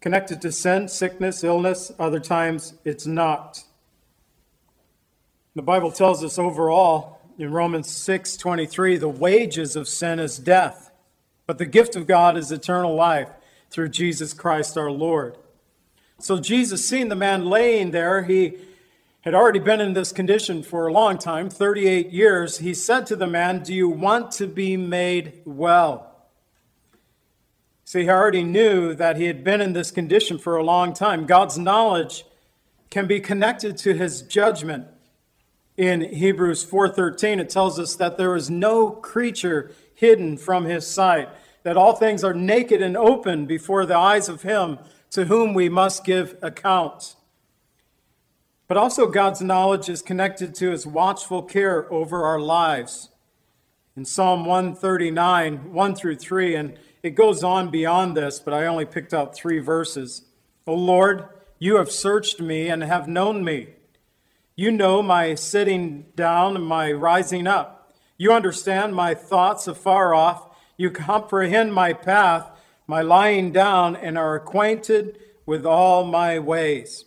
connected 0.00 0.40
to 0.42 0.52
sin, 0.52 0.86
sickness, 0.86 1.42
illness, 1.42 1.90
other 1.98 2.20
times 2.20 2.74
it's 2.84 3.06
not. 3.06 3.64
The 5.56 5.62
Bible 5.62 5.90
tells 5.90 6.22
us 6.22 6.38
overall 6.38 7.18
in 7.40 7.50
Romans 7.50 7.88
6:23 7.90 8.96
the 8.98 9.08
wages 9.08 9.74
of 9.74 9.88
sin 9.88 10.20
is 10.20 10.38
death, 10.38 10.92
but 11.48 11.58
the 11.58 11.66
gift 11.66 11.96
of 11.96 12.06
God 12.06 12.36
is 12.36 12.52
eternal 12.52 12.94
life 12.94 13.30
through 13.68 13.88
Jesus 13.88 14.32
Christ 14.32 14.78
our 14.78 14.92
Lord. 14.92 15.36
So 16.20 16.38
Jesus 16.38 16.88
seeing 16.88 17.08
the 17.08 17.16
man 17.16 17.46
laying 17.46 17.90
there, 17.90 18.22
he 18.22 18.58
had 19.22 19.34
already 19.34 19.58
been 19.58 19.80
in 19.80 19.94
this 19.94 20.12
condition 20.12 20.62
for 20.62 20.86
a 20.86 20.92
long 20.92 21.18
time, 21.18 21.50
38 21.50 22.10
years. 22.10 22.58
He 22.58 22.72
said 22.72 23.06
to 23.06 23.16
the 23.16 23.26
man, 23.26 23.62
"Do 23.62 23.74
you 23.74 23.88
want 23.88 24.30
to 24.32 24.46
be 24.46 24.76
made 24.76 25.42
well?" 25.44 26.14
See, 27.84 28.02
he 28.02 28.10
already 28.10 28.44
knew 28.44 28.94
that 28.94 29.16
he 29.16 29.24
had 29.24 29.42
been 29.42 29.60
in 29.60 29.72
this 29.72 29.90
condition 29.90 30.38
for 30.38 30.56
a 30.56 30.62
long 30.62 30.92
time. 30.92 31.26
God's 31.26 31.58
knowledge 31.58 32.24
can 32.90 33.06
be 33.06 33.20
connected 33.20 33.76
to 33.78 33.94
his 33.94 34.22
judgment 34.22 34.86
in 35.78 36.00
Hebrews 36.00 36.64
4:13 36.64 37.38
it 37.38 37.48
tells 37.48 37.78
us 37.78 37.94
that 37.96 38.18
there 38.18 38.34
is 38.34 38.50
no 38.50 38.90
creature 38.90 39.70
hidden 39.94 40.36
from 40.36 40.64
his 40.64 40.86
sight 40.86 41.28
that 41.62 41.76
all 41.76 41.94
things 41.94 42.24
are 42.24 42.34
naked 42.34 42.82
and 42.82 42.96
open 42.96 43.46
before 43.46 43.86
the 43.86 43.96
eyes 43.96 44.28
of 44.28 44.42
him 44.42 44.78
to 45.10 45.26
whom 45.26 45.54
we 45.54 45.68
must 45.68 46.04
give 46.04 46.36
account 46.42 47.14
but 48.68 48.76
also 48.76 49.06
God's 49.08 49.40
knowledge 49.40 49.88
is 49.88 50.02
connected 50.02 50.54
to 50.56 50.70
his 50.70 50.86
watchful 50.86 51.42
care 51.42 51.92
over 51.92 52.22
our 52.24 52.38
lives 52.38 53.10
in 53.96 54.04
Psalm 54.04 54.44
139 54.44 55.72
1 55.72 55.94
through 55.94 56.16
3 56.16 56.54
and 56.54 56.78
it 57.02 57.10
goes 57.10 57.42
on 57.42 57.70
beyond 57.70 58.16
this 58.16 58.38
but 58.38 58.54
I 58.54 58.66
only 58.66 58.84
picked 58.84 59.12
out 59.12 59.34
3 59.34 59.58
verses 59.58 60.26
O 60.66 60.74
Lord 60.74 61.24
you 61.58 61.76
have 61.76 61.90
searched 61.90 62.40
me 62.40 62.68
and 62.68 62.84
have 62.84 63.08
known 63.08 63.42
me 63.42 63.74
you 64.58 64.72
know 64.72 65.04
my 65.04 65.36
sitting 65.36 66.06
down 66.16 66.56
and 66.56 66.66
my 66.66 66.90
rising 66.90 67.46
up. 67.46 67.92
You 68.16 68.32
understand 68.32 68.92
my 68.92 69.14
thoughts 69.14 69.68
afar 69.68 70.16
off. 70.16 70.48
You 70.76 70.90
comprehend 70.90 71.72
my 71.72 71.92
path. 71.92 72.50
my 72.84 73.00
lying 73.00 73.52
down, 73.52 73.94
and 73.94 74.18
are 74.18 74.34
acquainted 74.34 75.16
with 75.46 75.64
all 75.64 76.02
my 76.04 76.40
ways. 76.40 77.04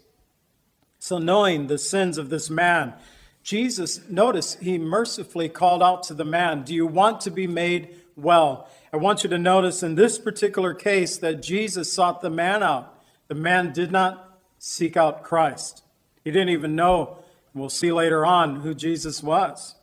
So, 1.04 1.18
knowing 1.18 1.66
the 1.66 1.80
sins 1.80 2.20
of 2.20 2.30
this 2.30 2.48
man, 2.48 2.94
Jesus, 3.42 4.08
notice, 4.08 4.54
he 4.62 4.78
mercifully 4.78 5.50
called 5.50 5.82
out 5.82 6.04
to 6.04 6.14
the 6.14 6.24
man, 6.24 6.62
Do 6.62 6.76
you 6.76 6.86
want 6.86 7.22
to 7.22 7.32
be 7.32 7.48
made 7.48 7.96
well? 8.16 8.70
I 8.94 8.98
want 8.98 9.24
you 9.24 9.30
to 9.32 9.40
notice 9.40 9.82
in 9.82 9.96
this 9.96 10.20
particular 10.20 10.76
case 10.76 11.18
that 11.18 11.42
Jesus 11.42 11.92
sought 11.92 12.22
the 12.22 12.30
man 12.30 12.62
out. 12.62 13.02
The 13.30 13.34
man 13.34 13.74
did 13.74 13.92
not 13.92 14.40
seek 14.60 14.96
out 14.96 15.24
Christ. 15.24 15.84
He 16.24 16.30
didn't 16.30 16.50
even 16.50 16.76
know, 16.76 17.18
we'll 17.56 17.70
see 17.70 17.92
later 17.92 18.24
on, 18.24 18.58
who 18.58 18.76
Jesus 18.76 19.24
was. 19.24 19.74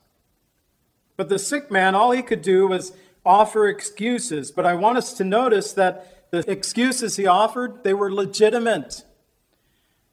But 1.16 1.28
the 1.28 1.40
sick 1.40 1.68
man, 1.68 1.96
all 1.96 2.12
he 2.12 2.22
could 2.22 2.42
do 2.42 2.68
was 2.68 2.92
offer 3.26 3.66
excuses. 3.66 4.52
But 4.52 4.66
I 4.66 4.75
want 4.75 4.98
us 4.98 5.14
to 5.14 5.25
notice 5.25 5.72
that 5.72 6.30
the 6.30 6.48
excuses 6.48 7.16
he 7.16 7.26
offered, 7.26 7.82
they 7.82 7.92
were 7.92 8.12
legitimate. 8.12 9.02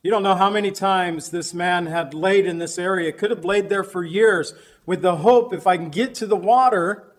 You 0.05 0.11
don't 0.11 0.21
know 0.21 0.35
how 0.35 0.51
many 0.51 0.69
times 0.69 1.31
this 1.31 1.51
man 1.51 1.87
had 1.87 2.13
laid 2.13 2.45
in 2.45 2.59
this 2.59 2.77
area. 2.77 3.11
Could 3.11 3.31
have 3.31 3.43
laid 3.43 3.69
there 3.69 3.83
for 3.83 4.03
years 4.03 4.53
with 4.85 5.01
the 5.01 5.15
hope 5.15 5.51
if 5.51 5.65
I 5.65 5.77
can 5.77 5.89
get 5.89 6.13
to 6.15 6.27
the 6.27 6.35
water 6.35 7.11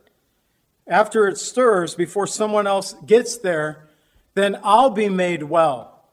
after 0.87 1.27
it 1.27 1.37
stirs 1.37 1.97
before 1.97 2.29
someone 2.29 2.65
else 2.65 2.95
gets 3.05 3.39
there, 3.39 3.89
then 4.35 4.61
I'll 4.63 4.91
be 4.91 5.09
made 5.09 5.43
well. 5.43 6.05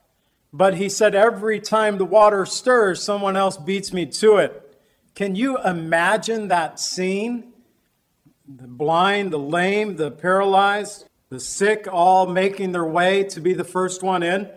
But 0.51 0.77
he 0.77 0.89
said, 0.89 1.13
every 1.13 1.59
time 1.59 1.99
the 1.99 2.05
water 2.05 2.43
stirs, 2.43 3.03
someone 3.03 3.37
else 3.37 3.55
beats 3.55 3.93
me 3.93 4.07
to 4.07 4.37
it. 4.37 4.75
Can 5.13 5.35
you 5.35 5.59
imagine 5.59 6.47
that 6.47 6.79
scene? 6.79 7.53
The 8.47 8.65
blind, 8.65 9.29
the 9.29 9.37
lame, 9.37 9.97
the 9.97 10.09
paralyzed, 10.09 11.05
the 11.29 11.39
sick 11.39 11.87
all 11.87 12.25
making 12.25 12.71
their 12.71 12.83
way 12.83 13.25
to 13.25 13.39
be 13.39 13.53
the 13.53 13.63
first 13.63 14.01
one 14.01 14.23
in. 14.23 14.49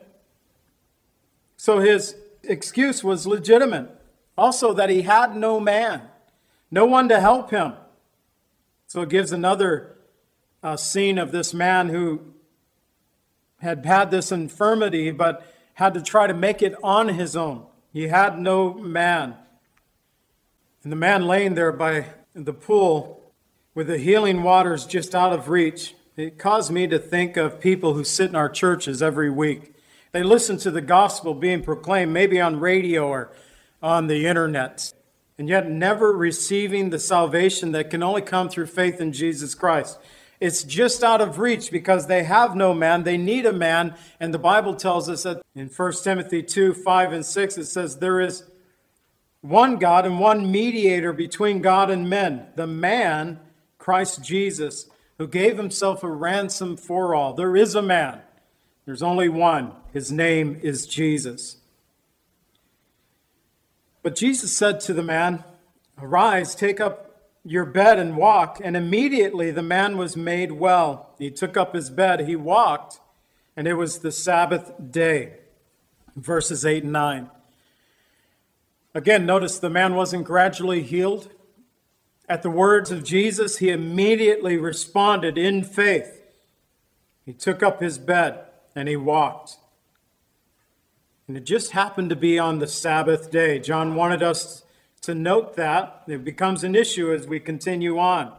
So 1.57 1.81
his 1.81 2.15
excuse 2.45 3.03
was 3.03 3.27
legitimate. 3.27 3.91
Also, 4.39 4.75
that 4.75 4.91
he 4.91 5.03
had 5.03 5.35
no 5.35 5.59
man, 5.59 6.03
no 6.71 6.85
one 6.85 7.09
to 7.09 7.21
help 7.21 7.51
him. 7.51 7.73
So 8.87 9.01
it 9.01 9.09
gives 9.09 9.33
another 9.33 9.97
uh, 10.63 10.77
scene 10.77 11.17
of 11.19 11.33
this 11.33 11.55
man 11.55 11.89
who 11.89 12.21
had 13.61 13.87
had 13.87 14.11
this 14.11 14.31
infirmity, 14.31 15.11
but 15.11 15.51
had 15.75 15.95
to 15.95 16.03
try 16.03 16.27
to 16.27 16.35
make 16.35 16.61
it 16.61 16.75
on 16.83 17.09
his 17.09 17.35
own. 17.35 17.65
He 17.93 18.09
had 18.09 18.39
no 18.39 18.75
man. 18.75 19.35
And 20.83 20.93
the 20.93 20.97
man 20.97 21.27
laying 21.27 21.55
there 21.55 21.73
by 21.73 22.07
the 22.35 22.53
pool 22.53 23.33
with 23.75 23.87
the 23.87 23.99
healing 23.99 24.43
waters 24.43 24.85
just 24.85 25.15
out 25.15 25.33
of 25.33 25.49
reach, 25.49 25.95
it 26.15 26.39
caused 26.39 26.71
me 26.71 26.87
to 26.89 26.99
think 26.99 27.39
of 27.39 27.59
people 27.59 27.95
who 27.95 28.05
sit 28.05 28.29
in 28.29 28.37
our 28.37 28.51
churches 28.51 29.03
every 29.03 29.31
week 29.31 29.76
they 30.17 30.23
listen 30.23 30.57
to 30.57 30.71
the 30.71 30.81
gospel 30.81 31.35
being 31.35 31.63
proclaimed, 31.63 32.11
maybe 32.11 32.41
on 32.41 32.59
radio 32.59 33.07
or 33.07 33.31
on 33.83 34.07
the 34.07 34.27
internet, 34.27 34.95
and 35.37 35.47
yet 35.47 35.69
never 35.69 36.11
receiving 36.11 36.89
the 36.89 36.99
salvation 36.99 37.73
that 37.73 37.91
can 37.91 38.03
only 38.03 38.23
come 38.23 38.49
through 38.49 38.65
faith 38.65 38.99
in 38.99 39.13
Jesus 39.13 39.55
Christ. 39.55 39.99
It's 40.41 40.63
just 40.63 41.05
out 41.05 41.21
of 41.21 41.39
reach 41.39 41.71
because 41.71 42.07
they 42.07 42.25
have 42.25 42.57
no 42.57 42.73
man. 42.73 43.03
They 43.03 43.19
need 43.19 43.45
a 43.45 43.53
man. 43.53 43.95
And 44.19 44.33
the 44.33 44.39
Bible 44.39 44.75
tells 44.75 45.11
us 45.11 45.25
that 45.25 45.43
in 45.55 45.69
1 45.69 45.93
Timothy 46.03 46.43
2 46.43 46.73
5 46.73 47.13
and 47.13 47.27
6, 47.27 47.59
it 47.59 47.67
says, 47.67 47.99
There 47.99 48.19
is 48.19 48.45
one 49.43 49.77
God 49.77 50.07
and 50.07 50.19
one 50.19 50.51
mediator 50.51 51.13
between 51.13 51.61
God 51.61 51.91
and 51.91 52.09
men, 52.09 52.47
the 52.55 52.67
man, 52.67 53.39
Christ 53.77 54.25
Jesus, 54.25 54.89
who 55.19 55.29
gave 55.29 55.59
himself 55.59 56.03
a 56.03 56.11
ransom 56.11 56.79
for 56.79 57.15
all. 57.15 57.35
There 57.35 57.55
is 57.55 57.75
a 57.75 57.83
man. 57.83 58.23
There's 58.87 59.03
only 59.03 59.29
one. 59.29 59.73
His 59.97 60.13
name 60.13 60.61
is 60.63 60.87
Jesus. 60.87 61.57
But 64.03 64.15
Jesus 64.15 64.55
said 64.55 64.79
to 64.81 64.93
the 64.93 65.03
man, 65.03 65.43
Arise, 65.99 66.55
take 66.55 66.81
up 66.81 67.31
your 67.47 67.65
bed 67.65 67.99
and 67.99 68.15
walk. 68.15 68.61
And 68.63 68.77
immediately 68.77 69.51
the 69.51 69.63
man 69.63 69.97
was 69.97 70.15
made 70.15 70.53
well. 70.53 71.15
He 71.19 71.31
took 71.31 71.57
up 71.57 71.75
his 71.75 71.89
bed, 71.89 72.29
he 72.29 72.37
walked, 72.37 73.01
and 73.57 73.67
it 73.67 73.73
was 73.73 74.01
the 74.01 74.13
Sabbath 74.13 74.71
day. 74.91 75.39
Verses 76.15 76.67
8 76.67 76.83
and 76.83 76.93
9. 76.93 77.31
Again, 78.95 79.25
notice 79.25 79.59
the 79.59 79.71
man 79.71 79.95
wasn't 79.95 80.25
gradually 80.25 80.83
healed. 80.83 81.31
At 82.29 82.43
the 82.43 82.51
words 82.51 82.91
of 82.91 83.03
Jesus, 83.03 83.57
he 83.57 83.71
immediately 83.71 84.59
responded 84.59 85.39
in 85.39 85.65
faith. 85.65 86.21
He 87.25 87.33
took 87.33 87.63
up 87.63 87.81
his 87.81 87.97
bed 87.97 88.45
and 88.75 88.91
he 88.91 88.97
walked. 88.97 89.57
And 91.29 91.37
it 91.37 91.45
just 91.45 91.73
happened 91.73 92.11
to 92.11 92.17
be 92.17 92.39
on 92.39 92.59
the 92.59 92.67
Sabbath 92.67 93.31
day. 93.31 93.59
John 93.59 93.95
wanted 93.95 94.23
us 94.23 94.65
to 95.03 95.15
note 95.15 95.57
that. 95.57 96.05
It 96.07 96.25
becomes 96.25 96.63
an 96.63 96.75
issue 96.75 97.13
as 97.13 97.27
we 97.27 97.41
continue 97.41 97.99
on. 97.99 98.33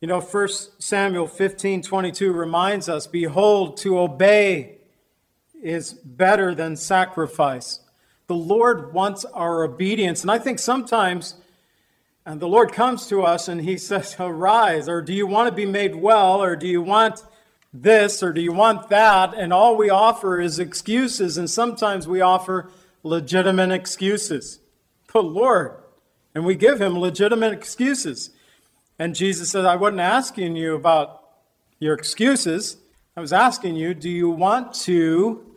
You 0.00 0.08
know, 0.08 0.20
1 0.20 0.48
Samuel 0.78 1.26
15 1.26 1.82
22 1.82 2.32
reminds 2.32 2.88
us 2.88 3.06
Behold, 3.06 3.78
to 3.78 3.98
obey 3.98 4.78
is 5.62 5.94
better 5.94 6.54
than 6.54 6.76
sacrifice. 6.76 7.80
The 8.26 8.34
Lord 8.34 8.92
wants 8.92 9.24
our 9.24 9.64
obedience. 9.64 10.22
And 10.22 10.30
I 10.30 10.38
think 10.38 10.58
sometimes 10.58 11.36
and 12.26 12.40
the 12.40 12.48
Lord 12.48 12.72
comes 12.72 13.06
to 13.06 13.22
us 13.22 13.46
and 13.46 13.60
he 13.60 13.78
says, 13.78 14.16
Arise, 14.18 14.88
or 14.88 15.00
do 15.00 15.14
you 15.14 15.28
want 15.28 15.48
to 15.48 15.54
be 15.54 15.64
made 15.64 15.94
well, 15.94 16.42
or 16.42 16.56
do 16.56 16.66
you 16.66 16.82
want 16.82 17.24
this 17.82 18.22
or 18.22 18.32
do 18.32 18.40
you 18.40 18.52
want 18.52 18.88
that? 18.88 19.34
And 19.34 19.52
all 19.52 19.76
we 19.76 19.90
offer 19.90 20.40
is 20.40 20.58
excuses, 20.58 21.36
and 21.38 21.50
sometimes 21.50 22.06
we 22.06 22.20
offer 22.20 22.70
legitimate 23.02 23.70
excuses. 23.70 24.60
But 25.12 25.24
Lord, 25.24 25.76
and 26.34 26.44
we 26.44 26.54
give 26.54 26.80
him 26.80 26.98
legitimate 26.98 27.52
excuses. 27.52 28.30
And 28.98 29.14
Jesus 29.14 29.50
said, 29.50 29.64
I 29.64 29.76
wasn't 29.76 30.00
asking 30.00 30.56
you 30.56 30.74
about 30.74 31.22
your 31.78 31.94
excuses. 31.94 32.76
I 33.16 33.20
was 33.20 33.32
asking 33.32 33.76
you, 33.76 33.94
do 33.94 34.10
you 34.10 34.28
want 34.28 34.74
to? 34.84 35.56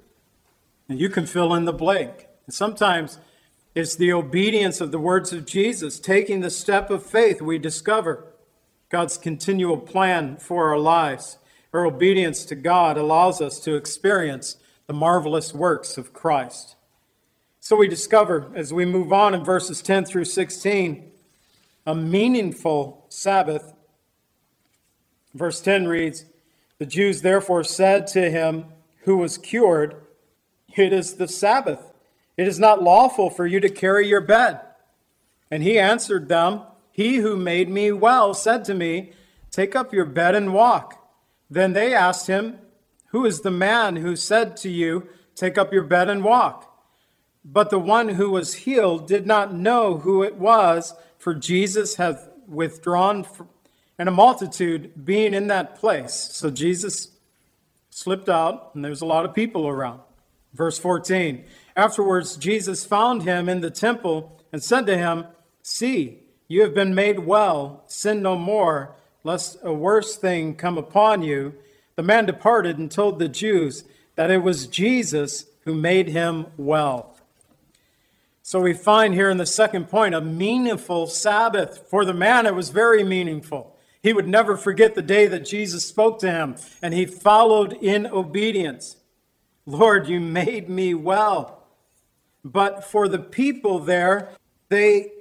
And 0.88 1.00
you 1.00 1.10
can 1.10 1.26
fill 1.26 1.54
in 1.54 1.66
the 1.66 1.74
blank. 1.74 2.28
And 2.46 2.54
sometimes 2.54 3.18
it's 3.76 3.96
the 3.96 4.14
obedience 4.14 4.80
of 4.80 4.92
the 4.92 5.00
words 5.00 5.34
of 5.34 5.46
Jesus, 5.46 6.00
taking 6.00 6.40
the 6.40 6.50
step 6.50 6.90
of 6.90 7.06
faith, 7.06 7.42
we 7.42 7.58
discover 7.58 8.26
God's 8.90 9.18
continual 9.18 9.78
plan 9.78 10.38
for 10.38 10.70
our 10.70 10.80
lives. 10.80 11.39
Our 11.74 11.86
obedience 11.86 12.46
to 12.46 12.56
God 12.56 12.98
allows 12.98 13.42
us 13.42 13.60
to 13.62 13.76
experience 13.76 14.58
the 14.88 14.94
marvelous 14.94 15.54
works 15.54 15.98
of 15.98 16.14
Christ. 16.14 16.76
So 17.60 17.76
we 17.76 17.88
discover 17.88 18.52
as 18.56 18.74
we 18.74 18.86
move 18.86 19.14
on 19.14 19.34
in 19.34 19.44
verses 19.44 19.82
10 19.82 20.06
through 20.06 20.26
16 20.26 21.12
a 21.86 21.96
meaningful 21.96 23.06
Sabbath. 23.10 23.74
Verse 25.34 25.60
10 25.62 25.88
reads 25.88 26.26
The 26.78 26.86
Jews 26.86 27.22
therefore 27.22 27.64
said 27.64 28.06
to 28.08 28.30
him 28.30 28.66
who 29.02 29.18
was 29.18 29.38
cured, 29.38 29.96
It 30.76 30.94
is 30.94 31.16
the 31.16 31.28
Sabbath. 31.28 31.94
It 32.38 32.48
is 32.48 32.60
not 32.60 32.84
lawful 32.84 33.30
for 33.30 33.48
you 33.48 33.60
to 33.60 33.70
carry 33.70 34.08
your 34.08 34.22
bed. 34.22 34.62
And 35.50 35.64
he 35.64 35.80
answered 35.80 36.30
them, 36.30 36.62
He 36.92 37.18
who 37.18 37.36
made 37.36 37.70
me 37.70 37.92
well 37.92 38.34
said 38.34 38.66
to 38.66 38.74
me, 38.74 39.12
Take 39.52 39.76
up 39.76 39.94
your 39.94 40.06
bed 40.06 40.36
and 40.36 40.54
walk. 40.54 40.99
Then 41.50 41.74
they 41.74 41.94
asked 41.94 42.28
him, 42.28 42.60
Who 43.08 43.26
is 43.26 43.42
the 43.42 43.52
man 43.52 43.98
who 43.98 44.16
said 44.16 44.56
to 44.58 44.70
you, 44.70 45.08
Take 45.36 45.58
up 45.58 45.74
your 45.74 45.84
bed 45.84 46.10
and 46.10 46.24
walk? 46.24 46.66
But 47.44 47.70
the 47.70 47.80
one 47.80 48.10
who 48.10 48.30
was 48.30 48.54
healed 48.54 49.08
did 49.08 49.26
not 49.26 49.54
know 49.54 49.98
who 50.00 50.22
it 50.22 50.36
was, 50.36 50.94
for 51.18 51.34
Jesus 51.34 51.96
had 51.96 52.20
withdrawn, 52.48 53.26
and 53.98 54.10
a 54.10 54.12
multitude 54.12 55.06
being 55.06 55.34
in 55.34 55.48
that 55.48 55.76
place. 55.76 56.14
So 56.14 56.50
Jesus 56.50 57.10
slipped 57.90 58.30
out, 58.30 58.72
and 58.74 58.84
there's 58.84 59.02
a 59.02 59.06
lot 59.06 59.26
of 59.26 59.34
people 59.34 59.68
around. 59.68 60.02
Verse 60.54 60.78
14 60.78 61.46
Afterwards, 61.76 62.36
Jesus 62.36 62.86
found 62.86 63.24
him 63.24 63.48
in 63.48 63.62
the 63.62 63.72
temple 63.72 64.42
and 64.52 64.64
said 64.64 64.86
to 64.88 64.98
him, 64.98 65.26
See, 65.62 66.20
you 66.48 66.62
have 66.64 66.74
been 66.74 66.96
made 66.96 67.20
well, 67.20 67.84
sin 67.88 68.22
no 68.22 68.36
more 68.36 68.96
lest 69.24 69.58
a 69.64 69.74
worse 69.74 70.16
thing 70.16 70.56
come 70.56 70.78
upon 70.78 71.22
you, 71.24 71.54
the 71.96 72.04
man 72.04 72.26
departed 72.26 72.78
and 72.78 72.90
told 72.90 73.20
the 73.20 73.28
Jews 73.28 73.84
that 74.16 74.32
it 74.32 74.44
was 74.44 74.68
Jesus 74.68 75.46
who 75.66 75.74
made 75.74 76.10
him 76.10 76.48
well. 76.58 77.16
So 78.42 78.60
we 78.60 78.74
find 78.74 79.14
here 79.14 79.30
in 79.30 79.38
the 79.38 79.46
second 79.46 79.90
point 79.90 80.16
a 80.16 80.22
meaningful 80.22 81.08
Sabbath. 81.08 81.86
For 81.88 82.04
the 82.04 82.14
man, 82.14 82.46
it 82.46 82.56
was 82.56 82.70
very 82.70 83.04
meaningful. 83.04 83.76
He 84.02 84.14
would 84.14 84.28
never 84.28 84.58
forget 84.58 84.96
the 84.96 85.02
day 85.02 85.28
that 85.28 85.46
Jesus 85.46 85.86
spoke 85.86 86.20
to 86.20 86.32
him, 86.32 86.56
and 86.82 86.94
he 86.94 87.06
followed 87.06 87.74
in 87.74 88.08
obedience. 88.08 88.96
Lord, 89.66 90.08
you 90.08 90.20
made 90.20 90.70
me 90.70 90.94
well. 90.94 91.68
But 92.44 92.84
for 92.86 93.08
the 93.08 93.20
people 93.20 93.80
there, 93.80 94.30
they 94.70 95.12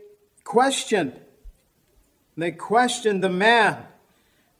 questioned. 0.45 1.21
They 2.39 2.53
questioned 2.53 3.23
the 3.23 3.29
man. 3.29 3.79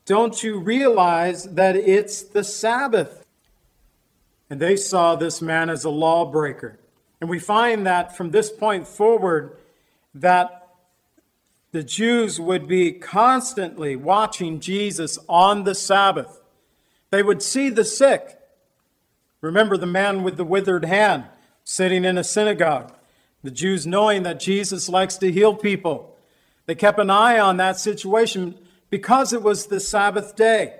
Don't 0.05 0.43
you 0.43 0.59
realize 0.59 1.45
that 1.45 1.77
it's 1.77 2.23
the 2.23 2.43
Sabbath? 2.43 3.25
And 4.51 4.59
they 4.59 4.75
saw 4.75 5.15
this 5.15 5.41
man 5.41 5.71
as 5.71 5.85
a 5.85 5.91
lawbreaker. 5.91 6.77
And 7.21 7.31
we 7.31 7.39
find 7.39 7.87
that 7.87 8.17
from 8.17 8.33
this 8.33 8.51
point 8.51 8.89
forward, 8.89 9.57
that 10.13 10.71
the 11.71 11.85
Jews 11.85 12.41
would 12.41 12.67
be 12.67 12.91
constantly 12.91 13.95
watching 13.95 14.59
Jesus 14.59 15.17
on 15.29 15.63
the 15.63 15.75
Sabbath. 15.75 16.41
They 17.11 17.23
would 17.23 17.43
see 17.43 17.71
the 17.71 17.85
sick. 17.85 18.41
Remember 19.41 19.77
the 19.77 19.87
man 19.87 20.25
with 20.25 20.37
the 20.37 20.45
withered 20.45 20.85
hand 20.85 21.27
sitting 21.63 22.05
in 22.05 22.19
a 22.19 22.25
synagogue. 22.25 22.93
The 23.45 23.53
Jews, 23.53 23.87
knowing 23.87 24.25
that 24.25 24.41
Jesus 24.41 24.89
likes 24.89 25.17
to 25.19 25.31
heal 25.31 25.55
people, 25.55 26.17
they 26.69 26.75
kept 26.75 26.99
an 26.99 27.09
eye 27.09 27.39
on 27.39 27.57
that 27.57 27.79
situation 27.79 28.55
because 28.91 29.33
it 29.33 29.43
was 29.43 29.67
the 29.67 29.81
Sabbath 29.81 30.37
day. 30.37 30.75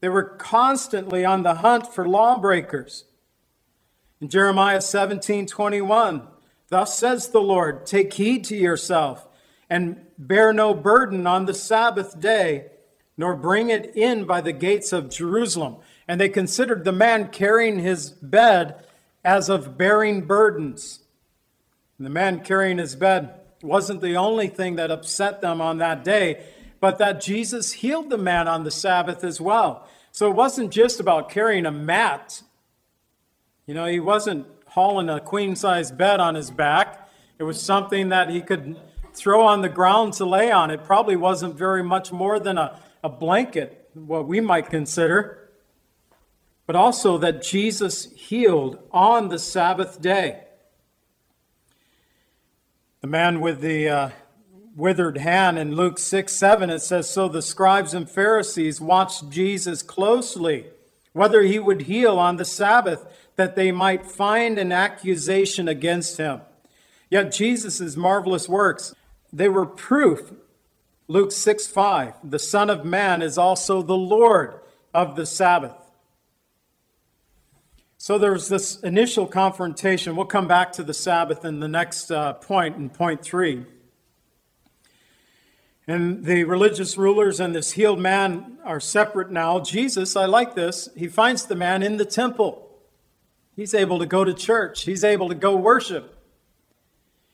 They 0.00 0.08
were 0.08 0.24
constantly 0.24 1.26
on 1.26 1.42
the 1.42 1.56
hunt 1.56 1.92
for 1.92 2.08
lawbreakers. 2.08 3.04
In 4.22 4.30
Jeremiah 4.30 4.80
17 4.80 5.46
21, 5.46 6.22
thus 6.70 6.98
says 6.98 7.28
the 7.28 7.42
Lord, 7.42 7.84
Take 7.84 8.14
heed 8.14 8.44
to 8.44 8.56
yourself 8.56 9.28
and 9.68 10.06
bear 10.16 10.54
no 10.54 10.72
burden 10.72 11.26
on 11.26 11.44
the 11.44 11.52
Sabbath 11.52 12.18
day, 12.18 12.70
nor 13.18 13.36
bring 13.36 13.68
it 13.68 13.94
in 13.94 14.24
by 14.24 14.40
the 14.40 14.52
gates 14.54 14.90
of 14.90 15.10
Jerusalem. 15.10 15.76
And 16.08 16.18
they 16.18 16.30
considered 16.30 16.84
the 16.84 16.92
man 16.92 17.28
carrying 17.28 17.78
his 17.78 18.08
bed 18.08 18.82
as 19.22 19.50
of 19.50 19.76
bearing 19.76 20.22
burdens. 20.22 21.00
And 21.98 22.06
the 22.06 22.10
man 22.10 22.40
carrying 22.40 22.78
his 22.78 22.96
bed 22.96 23.43
wasn't 23.64 24.00
the 24.02 24.16
only 24.16 24.48
thing 24.48 24.76
that 24.76 24.90
upset 24.90 25.40
them 25.40 25.60
on 25.60 25.78
that 25.78 26.04
day, 26.04 26.44
but 26.80 26.98
that 26.98 27.20
Jesus 27.20 27.72
healed 27.72 28.10
the 28.10 28.18
man 28.18 28.46
on 28.46 28.64
the 28.64 28.70
Sabbath 28.70 29.24
as 29.24 29.40
well. 29.40 29.88
So 30.12 30.30
it 30.30 30.36
wasn't 30.36 30.70
just 30.70 31.00
about 31.00 31.30
carrying 31.30 31.66
a 31.66 31.72
mat. 31.72 32.42
You 33.66 33.74
know, 33.74 33.86
he 33.86 34.00
wasn't 34.00 34.46
hauling 34.66 35.08
a 35.08 35.18
queen 35.18 35.56
size 35.56 35.90
bed 35.90 36.20
on 36.20 36.34
his 36.34 36.50
back. 36.50 37.08
It 37.38 37.44
was 37.44 37.60
something 37.60 38.10
that 38.10 38.30
he 38.30 38.42
could 38.42 38.76
throw 39.14 39.46
on 39.46 39.62
the 39.62 39.68
ground 39.68 40.12
to 40.14 40.24
lay 40.24 40.52
on. 40.52 40.70
It 40.70 40.84
probably 40.84 41.16
wasn't 41.16 41.56
very 41.56 41.82
much 41.82 42.12
more 42.12 42.38
than 42.38 42.58
a, 42.58 42.78
a 43.02 43.08
blanket, 43.08 43.88
what 43.94 44.28
we 44.28 44.40
might 44.40 44.70
consider. 44.70 45.50
But 46.66 46.76
also 46.76 47.18
that 47.18 47.42
Jesus 47.42 48.12
healed 48.12 48.78
on 48.90 49.28
the 49.28 49.38
Sabbath 49.38 50.00
day. 50.00 50.43
The 53.04 53.10
man 53.10 53.42
with 53.42 53.60
the 53.60 53.86
uh, 53.86 54.10
withered 54.74 55.18
hand 55.18 55.58
in 55.58 55.76
Luke 55.76 55.98
6 55.98 56.32
7, 56.32 56.70
it 56.70 56.78
says, 56.78 57.10
So 57.10 57.28
the 57.28 57.42
scribes 57.42 57.92
and 57.92 58.08
Pharisees 58.08 58.80
watched 58.80 59.28
Jesus 59.28 59.82
closely, 59.82 60.68
whether 61.12 61.42
he 61.42 61.58
would 61.58 61.82
heal 61.82 62.18
on 62.18 62.38
the 62.38 62.46
Sabbath, 62.46 63.04
that 63.36 63.56
they 63.56 63.70
might 63.72 64.06
find 64.06 64.58
an 64.58 64.72
accusation 64.72 65.68
against 65.68 66.16
him. 66.16 66.40
Yet 67.10 67.30
Jesus' 67.30 67.94
marvelous 67.94 68.48
works, 68.48 68.94
they 69.30 69.50
were 69.50 69.66
proof. 69.66 70.32
Luke 71.06 71.30
6 71.30 71.66
5, 71.66 72.14
the 72.24 72.38
Son 72.38 72.70
of 72.70 72.86
Man 72.86 73.20
is 73.20 73.36
also 73.36 73.82
the 73.82 73.98
Lord 73.98 74.60
of 74.94 75.14
the 75.14 75.26
Sabbath. 75.26 75.76
So 78.04 78.18
there's 78.18 78.48
this 78.50 78.80
initial 78.80 79.26
confrontation. 79.26 80.14
We'll 80.14 80.26
come 80.26 80.46
back 80.46 80.72
to 80.72 80.82
the 80.82 80.92
Sabbath 80.92 81.42
in 81.42 81.60
the 81.60 81.68
next 81.68 82.10
uh, 82.10 82.34
point, 82.34 82.76
in 82.76 82.90
point 82.90 83.22
three. 83.22 83.64
And 85.86 86.22
the 86.22 86.44
religious 86.44 86.98
rulers 86.98 87.40
and 87.40 87.54
this 87.54 87.72
healed 87.72 87.98
man 87.98 88.58
are 88.62 88.78
separate 88.78 89.30
now. 89.30 89.58
Jesus, 89.60 90.16
I 90.16 90.26
like 90.26 90.54
this, 90.54 90.90
he 90.94 91.08
finds 91.08 91.46
the 91.46 91.54
man 91.54 91.82
in 91.82 91.96
the 91.96 92.04
temple. 92.04 92.68
He's 93.56 93.72
able 93.72 93.98
to 94.00 94.04
go 94.04 94.22
to 94.22 94.34
church, 94.34 94.82
he's 94.82 95.02
able 95.02 95.30
to 95.30 95.34
go 95.34 95.56
worship. 95.56 96.14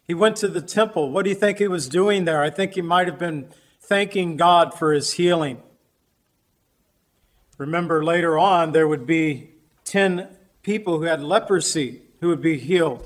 He 0.06 0.14
went 0.14 0.36
to 0.36 0.46
the 0.46 0.62
temple. 0.62 1.10
What 1.10 1.24
do 1.24 1.30
you 1.30 1.36
think 1.36 1.58
he 1.58 1.66
was 1.66 1.88
doing 1.88 2.26
there? 2.26 2.44
I 2.44 2.50
think 2.50 2.74
he 2.74 2.82
might 2.82 3.08
have 3.08 3.18
been 3.18 3.48
thanking 3.80 4.36
God 4.36 4.72
for 4.72 4.92
his 4.92 5.14
healing. 5.14 5.64
Remember, 7.58 8.04
later 8.04 8.38
on, 8.38 8.70
there 8.70 8.86
would 8.86 9.04
be 9.04 9.50
10 9.84 10.36
people 10.70 10.98
who 10.98 11.04
had 11.04 11.20
leprosy 11.20 12.00
who 12.20 12.28
would 12.28 12.40
be 12.40 12.56
healed. 12.56 13.04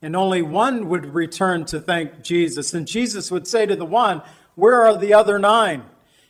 And 0.00 0.16
only 0.16 0.40
one 0.40 0.88
would 0.88 1.14
return 1.14 1.66
to 1.66 1.78
thank 1.78 2.22
Jesus. 2.22 2.72
And 2.72 2.88
Jesus 2.88 3.30
would 3.30 3.46
say 3.46 3.66
to 3.66 3.76
the 3.76 3.84
one, 3.84 4.22
Where 4.54 4.82
are 4.86 4.96
the 4.96 5.12
other 5.12 5.38
nine? 5.38 5.82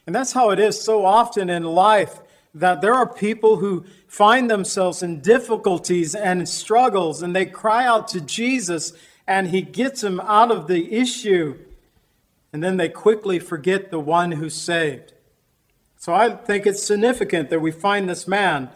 And 0.07 0.13
that's 0.13 0.33
how 0.33 0.51
it 0.51 0.59
is 0.59 0.81
so 0.81 1.05
often 1.07 1.49
in 1.49 1.63
life 1.63 2.19
that 2.53 2.81
there 2.81 2.95
are 2.95 3.07
people 3.07 3.59
who 3.59 3.85
find 4.09 4.51
themselves 4.51 5.05
in 5.05 5.21
difficulties 5.21 6.17
and 6.17 6.49
struggles, 6.49 7.23
and 7.23 7.37
they 7.37 7.47
cry 7.47 7.87
out 7.87 8.09
to 8.09 8.21
Jesus, 8.21 8.93
and 9.29 9.51
he 9.51 9.63
gets 9.63 10.01
them 10.01 10.19
out 10.19 10.51
of 10.51 10.67
the 10.67 10.93
issue. 10.93 11.57
And 12.53 12.61
then 12.61 12.77
they 12.77 12.89
quickly 12.89 13.39
forget 13.39 13.93
the 13.93 14.01
one 14.01 14.33
who 14.33 14.51
saved. 14.51 15.13
So 15.97 16.13
I 16.13 16.31
think 16.31 16.67
it's 16.67 16.83
significant 16.83 17.51
that 17.51 17.61
we 17.61 17.71
find 17.71 18.09
this 18.09 18.27
man 18.27 18.69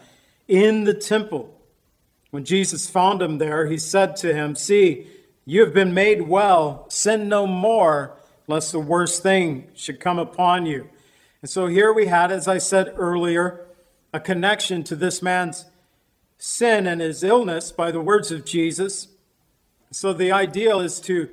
in 0.47 0.85
the 0.85 0.93
temple. 0.93 1.51
When 2.35 2.43
Jesus 2.43 2.89
found 2.89 3.21
him 3.21 3.37
there, 3.37 3.67
he 3.67 3.77
said 3.77 4.17
to 4.17 4.33
him, 4.33 4.55
See, 4.55 5.07
you 5.45 5.61
have 5.61 5.73
been 5.73 5.93
made 5.93 6.23
well. 6.23 6.85
Sin 6.89 7.29
no 7.29 7.47
more, 7.47 8.17
lest 8.45 8.73
the 8.73 8.79
worst 8.81 9.23
thing 9.23 9.69
should 9.73 10.01
come 10.01 10.19
upon 10.19 10.65
you. 10.65 10.89
And 11.41 11.49
so 11.49 11.67
here 11.67 11.93
we 11.93 12.07
had, 12.07 12.33
as 12.33 12.45
I 12.45 12.57
said 12.57 12.93
earlier, 12.97 13.65
a 14.13 14.19
connection 14.19 14.83
to 14.83 14.97
this 14.97 15.21
man's 15.21 15.63
sin 16.37 16.87
and 16.87 16.99
his 16.99 17.23
illness 17.23 17.71
by 17.71 17.89
the 17.89 18.01
words 18.01 18.33
of 18.33 18.43
Jesus. 18.43 19.07
So 19.91 20.11
the 20.11 20.33
ideal 20.33 20.81
is 20.81 20.99
to 21.01 21.29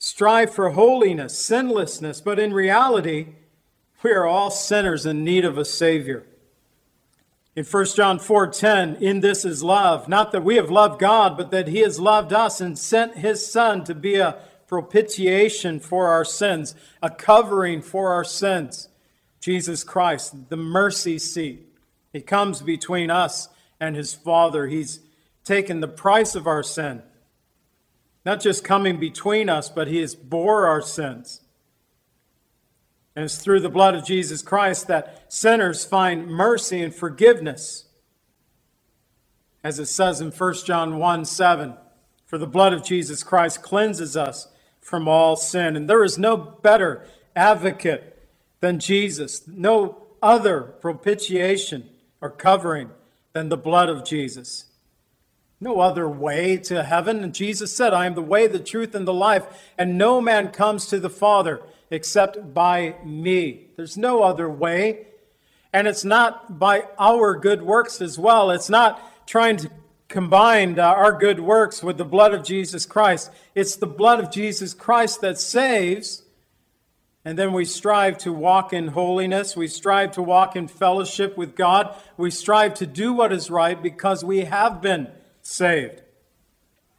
strive 0.00 0.52
for 0.52 0.70
holiness, 0.70 1.38
sinlessness, 1.38 2.20
but 2.20 2.40
in 2.40 2.52
reality, 2.52 3.34
we 4.02 4.10
are 4.10 4.26
all 4.26 4.50
sinners 4.50 5.06
in 5.06 5.22
need 5.22 5.44
of 5.44 5.56
a 5.56 5.64
Savior. 5.64 6.24
In 7.56 7.64
1 7.64 7.96
John 7.96 8.18
4:10, 8.18 8.96
in 9.00 9.20
this 9.20 9.44
is 9.44 9.62
love, 9.62 10.08
not 10.08 10.30
that 10.32 10.44
we 10.44 10.56
have 10.56 10.70
loved 10.70 11.00
God, 11.00 11.36
but 11.36 11.50
that 11.50 11.68
he 11.68 11.80
has 11.80 11.98
loved 11.98 12.32
us 12.32 12.60
and 12.60 12.78
sent 12.78 13.16
his 13.16 13.44
son 13.44 13.82
to 13.84 13.94
be 13.94 14.16
a 14.16 14.36
propitiation 14.68 15.80
for 15.80 16.08
our 16.08 16.24
sins, 16.24 16.76
a 17.02 17.10
covering 17.10 17.82
for 17.82 18.12
our 18.12 18.22
sins. 18.22 18.88
Jesus 19.40 19.82
Christ, 19.82 20.48
the 20.48 20.56
mercy 20.56 21.18
seat. 21.18 21.66
He 22.12 22.20
comes 22.20 22.62
between 22.62 23.10
us 23.10 23.48
and 23.80 23.96
his 23.96 24.14
Father. 24.14 24.68
He's 24.68 25.00
taken 25.44 25.80
the 25.80 25.88
price 25.88 26.36
of 26.36 26.46
our 26.46 26.62
sin. 26.62 27.02
Not 28.24 28.40
just 28.40 28.62
coming 28.62 29.00
between 29.00 29.48
us, 29.48 29.68
but 29.68 29.88
he 29.88 30.00
has 30.00 30.14
bore 30.14 30.66
our 30.66 30.82
sins. 30.82 31.39
And 33.16 33.24
it's 33.24 33.38
through 33.38 33.60
the 33.60 33.68
blood 33.68 33.94
of 33.94 34.04
Jesus 34.04 34.42
Christ 34.42 34.86
that 34.86 35.32
sinners 35.32 35.84
find 35.84 36.28
mercy 36.28 36.82
and 36.82 36.94
forgiveness. 36.94 37.86
As 39.62 39.78
it 39.78 39.86
says 39.86 40.20
in 40.20 40.30
1 40.30 40.54
John 40.64 40.98
1 40.98 41.24
7, 41.24 41.74
for 42.24 42.38
the 42.38 42.46
blood 42.46 42.72
of 42.72 42.84
Jesus 42.84 43.22
Christ 43.22 43.62
cleanses 43.62 44.16
us 44.16 44.48
from 44.80 45.08
all 45.08 45.36
sin. 45.36 45.76
And 45.76 45.90
there 45.90 46.04
is 46.04 46.16
no 46.16 46.36
better 46.36 47.04
advocate 47.34 48.28
than 48.60 48.78
Jesus, 48.78 49.46
no 49.48 50.06
other 50.22 50.60
propitiation 50.60 51.88
or 52.20 52.30
covering 52.30 52.90
than 53.32 53.48
the 53.48 53.56
blood 53.56 53.88
of 53.88 54.04
Jesus. 54.04 54.66
No 55.60 55.80
other 55.80 56.08
way 56.08 56.56
to 56.56 56.82
heaven. 56.82 57.22
And 57.22 57.34
Jesus 57.34 57.74
said, 57.74 57.92
I 57.92 58.06
am 58.06 58.14
the 58.14 58.22
way, 58.22 58.46
the 58.46 58.58
truth, 58.58 58.94
and 58.94 59.06
the 59.06 59.12
life, 59.12 59.46
and 59.76 59.98
no 59.98 60.20
man 60.20 60.52
comes 60.52 60.86
to 60.86 60.98
the 60.98 61.10
Father 61.10 61.60
except 61.90 62.54
by 62.54 62.94
me. 63.04 63.66
There's 63.76 63.96
no 63.96 64.22
other 64.22 64.48
way. 64.48 65.06
And 65.72 65.86
it's 65.86 66.04
not 66.04 66.58
by 66.58 66.84
our 66.98 67.36
good 67.36 67.62
works 67.62 68.00
as 68.00 68.18
well. 68.18 68.50
It's 68.50 68.70
not 68.70 69.00
trying 69.26 69.56
to 69.58 69.70
combine 70.08 70.78
uh, 70.78 70.82
our 70.82 71.12
good 71.12 71.40
works 71.40 71.82
with 71.82 71.96
the 71.96 72.04
blood 72.04 72.34
of 72.34 72.44
Jesus 72.44 72.84
Christ. 72.86 73.30
It's 73.54 73.76
the 73.76 73.86
blood 73.86 74.18
of 74.18 74.30
Jesus 74.30 74.74
Christ 74.74 75.20
that 75.20 75.38
saves. 75.38 76.22
And 77.24 77.38
then 77.38 77.52
we 77.52 77.64
strive 77.64 78.18
to 78.18 78.32
walk 78.32 78.72
in 78.72 78.88
holiness. 78.88 79.56
We 79.56 79.68
strive 79.68 80.12
to 80.12 80.22
walk 80.22 80.56
in 80.56 80.66
fellowship 80.66 81.36
with 81.36 81.54
God. 81.54 81.94
We 82.16 82.30
strive 82.30 82.74
to 82.74 82.86
do 82.86 83.12
what 83.12 83.32
is 83.32 83.50
right 83.50 83.80
because 83.80 84.24
we 84.24 84.44
have 84.44 84.80
been 84.80 85.08
saved. 85.42 86.02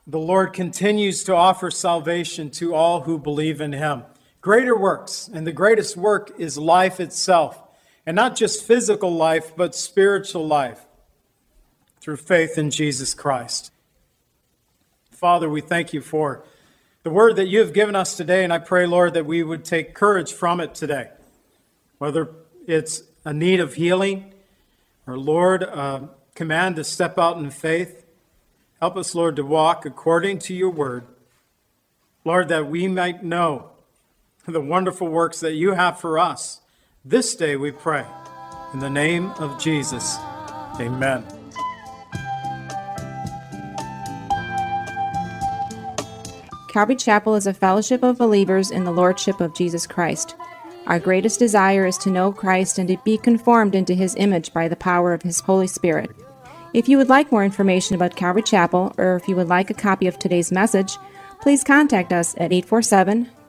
The 0.07 0.19
Lord 0.19 0.53
continues 0.53 1.23
to 1.25 1.35
offer 1.35 1.71
salvation 1.71 2.49
to 2.51 2.73
all 2.73 3.01
who 3.01 3.17
believe 3.17 3.59
in 3.59 3.73
Him 3.73 4.03
greater 4.41 4.77
works, 4.77 5.29
and 5.31 5.47
the 5.47 5.51
greatest 5.51 5.95
work 5.95 6.31
is 6.37 6.57
life 6.57 6.99
itself. 6.99 7.61
And 8.05 8.15
not 8.15 8.35
just 8.35 8.65
physical 8.65 9.15
life, 9.15 9.55
but 9.55 9.75
spiritual 9.75 10.47
life 10.47 10.81
through 11.99 12.17
faith 12.17 12.57
in 12.57 12.71
Jesus 12.71 13.13
Christ. 13.13 13.71
Father, 15.11 15.47
we 15.47 15.61
thank 15.61 15.93
you 15.93 16.01
for 16.01 16.43
the 17.03 17.11
word 17.11 17.35
that 17.35 17.47
you 17.47 17.59
have 17.59 17.73
given 17.73 17.95
us 17.95 18.17
today, 18.17 18.43
and 18.43 18.51
I 18.51 18.57
pray, 18.57 18.87
Lord, 18.87 19.13
that 19.13 19.27
we 19.27 19.43
would 19.43 19.63
take 19.63 19.93
courage 19.93 20.33
from 20.33 20.59
it 20.59 20.73
today. 20.73 21.09
Whether 21.99 22.29
it's 22.65 23.03
a 23.23 23.33
need 23.33 23.59
of 23.59 23.75
healing, 23.75 24.33
or 25.05 25.17
Lord, 25.17 25.61
a 25.61 26.09
command 26.33 26.75
to 26.77 26.83
step 26.83 27.19
out 27.19 27.37
in 27.37 27.51
faith, 27.51 28.03
help 28.79 28.97
us, 28.97 29.13
Lord, 29.13 29.35
to 29.35 29.45
walk 29.45 29.85
according 29.85 30.39
to 30.39 30.55
your 30.55 30.71
word. 30.71 31.05
Lord, 32.25 32.47
that 32.49 32.67
we 32.67 32.87
might 32.87 33.23
know 33.23 33.69
the 34.47 34.61
wonderful 34.61 35.07
works 35.07 35.39
that 35.41 35.53
you 35.53 35.73
have 35.73 35.99
for 35.99 36.17
us. 36.17 36.61
This 37.05 37.35
day 37.35 37.55
we 37.55 37.71
pray. 37.71 38.05
In 38.73 38.79
the 38.79 38.89
name 38.89 39.31
of 39.31 39.59
Jesus, 39.59 40.17
amen. 40.79 41.23
Calvary 46.69 46.95
Chapel 46.95 47.35
is 47.35 47.45
a 47.45 47.53
fellowship 47.53 48.01
of 48.01 48.17
believers 48.17 48.71
in 48.71 48.85
the 48.85 48.91
Lordship 48.91 49.41
of 49.41 49.53
Jesus 49.53 49.85
Christ. 49.85 50.35
Our 50.87 50.99
greatest 50.99 51.37
desire 51.37 51.85
is 51.85 51.97
to 51.99 52.09
know 52.09 52.31
Christ 52.31 52.77
and 52.77 52.87
to 52.87 52.97
be 53.03 53.17
conformed 53.17 53.75
into 53.75 53.93
his 53.93 54.15
image 54.15 54.53
by 54.53 54.67
the 54.67 54.75
power 54.75 55.13
of 55.13 55.21
his 55.21 55.41
Holy 55.41 55.67
Spirit. 55.67 56.09
If 56.73 56.87
you 56.87 56.97
would 56.97 57.09
like 57.09 57.31
more 57.31 57.43
information 57.43 57.95
about 57.95 58.15
Calvary 58.15 58.41
Chapel, 58.41 58.95
or 58.97 59.17
if 59.17 59.27
you 59.27 59.35
would 59.35 59.49
like 59.49 59.69
a 59.69 59.73
copy 59.73 60.07
of 60.07 60.17
today's 60.17 60.51
message, 60.51 60.97
please 61.41 61.63
contact 61.63 62.13
us 62.13 62.33
at 62.35 62.53
847 62.53 63.29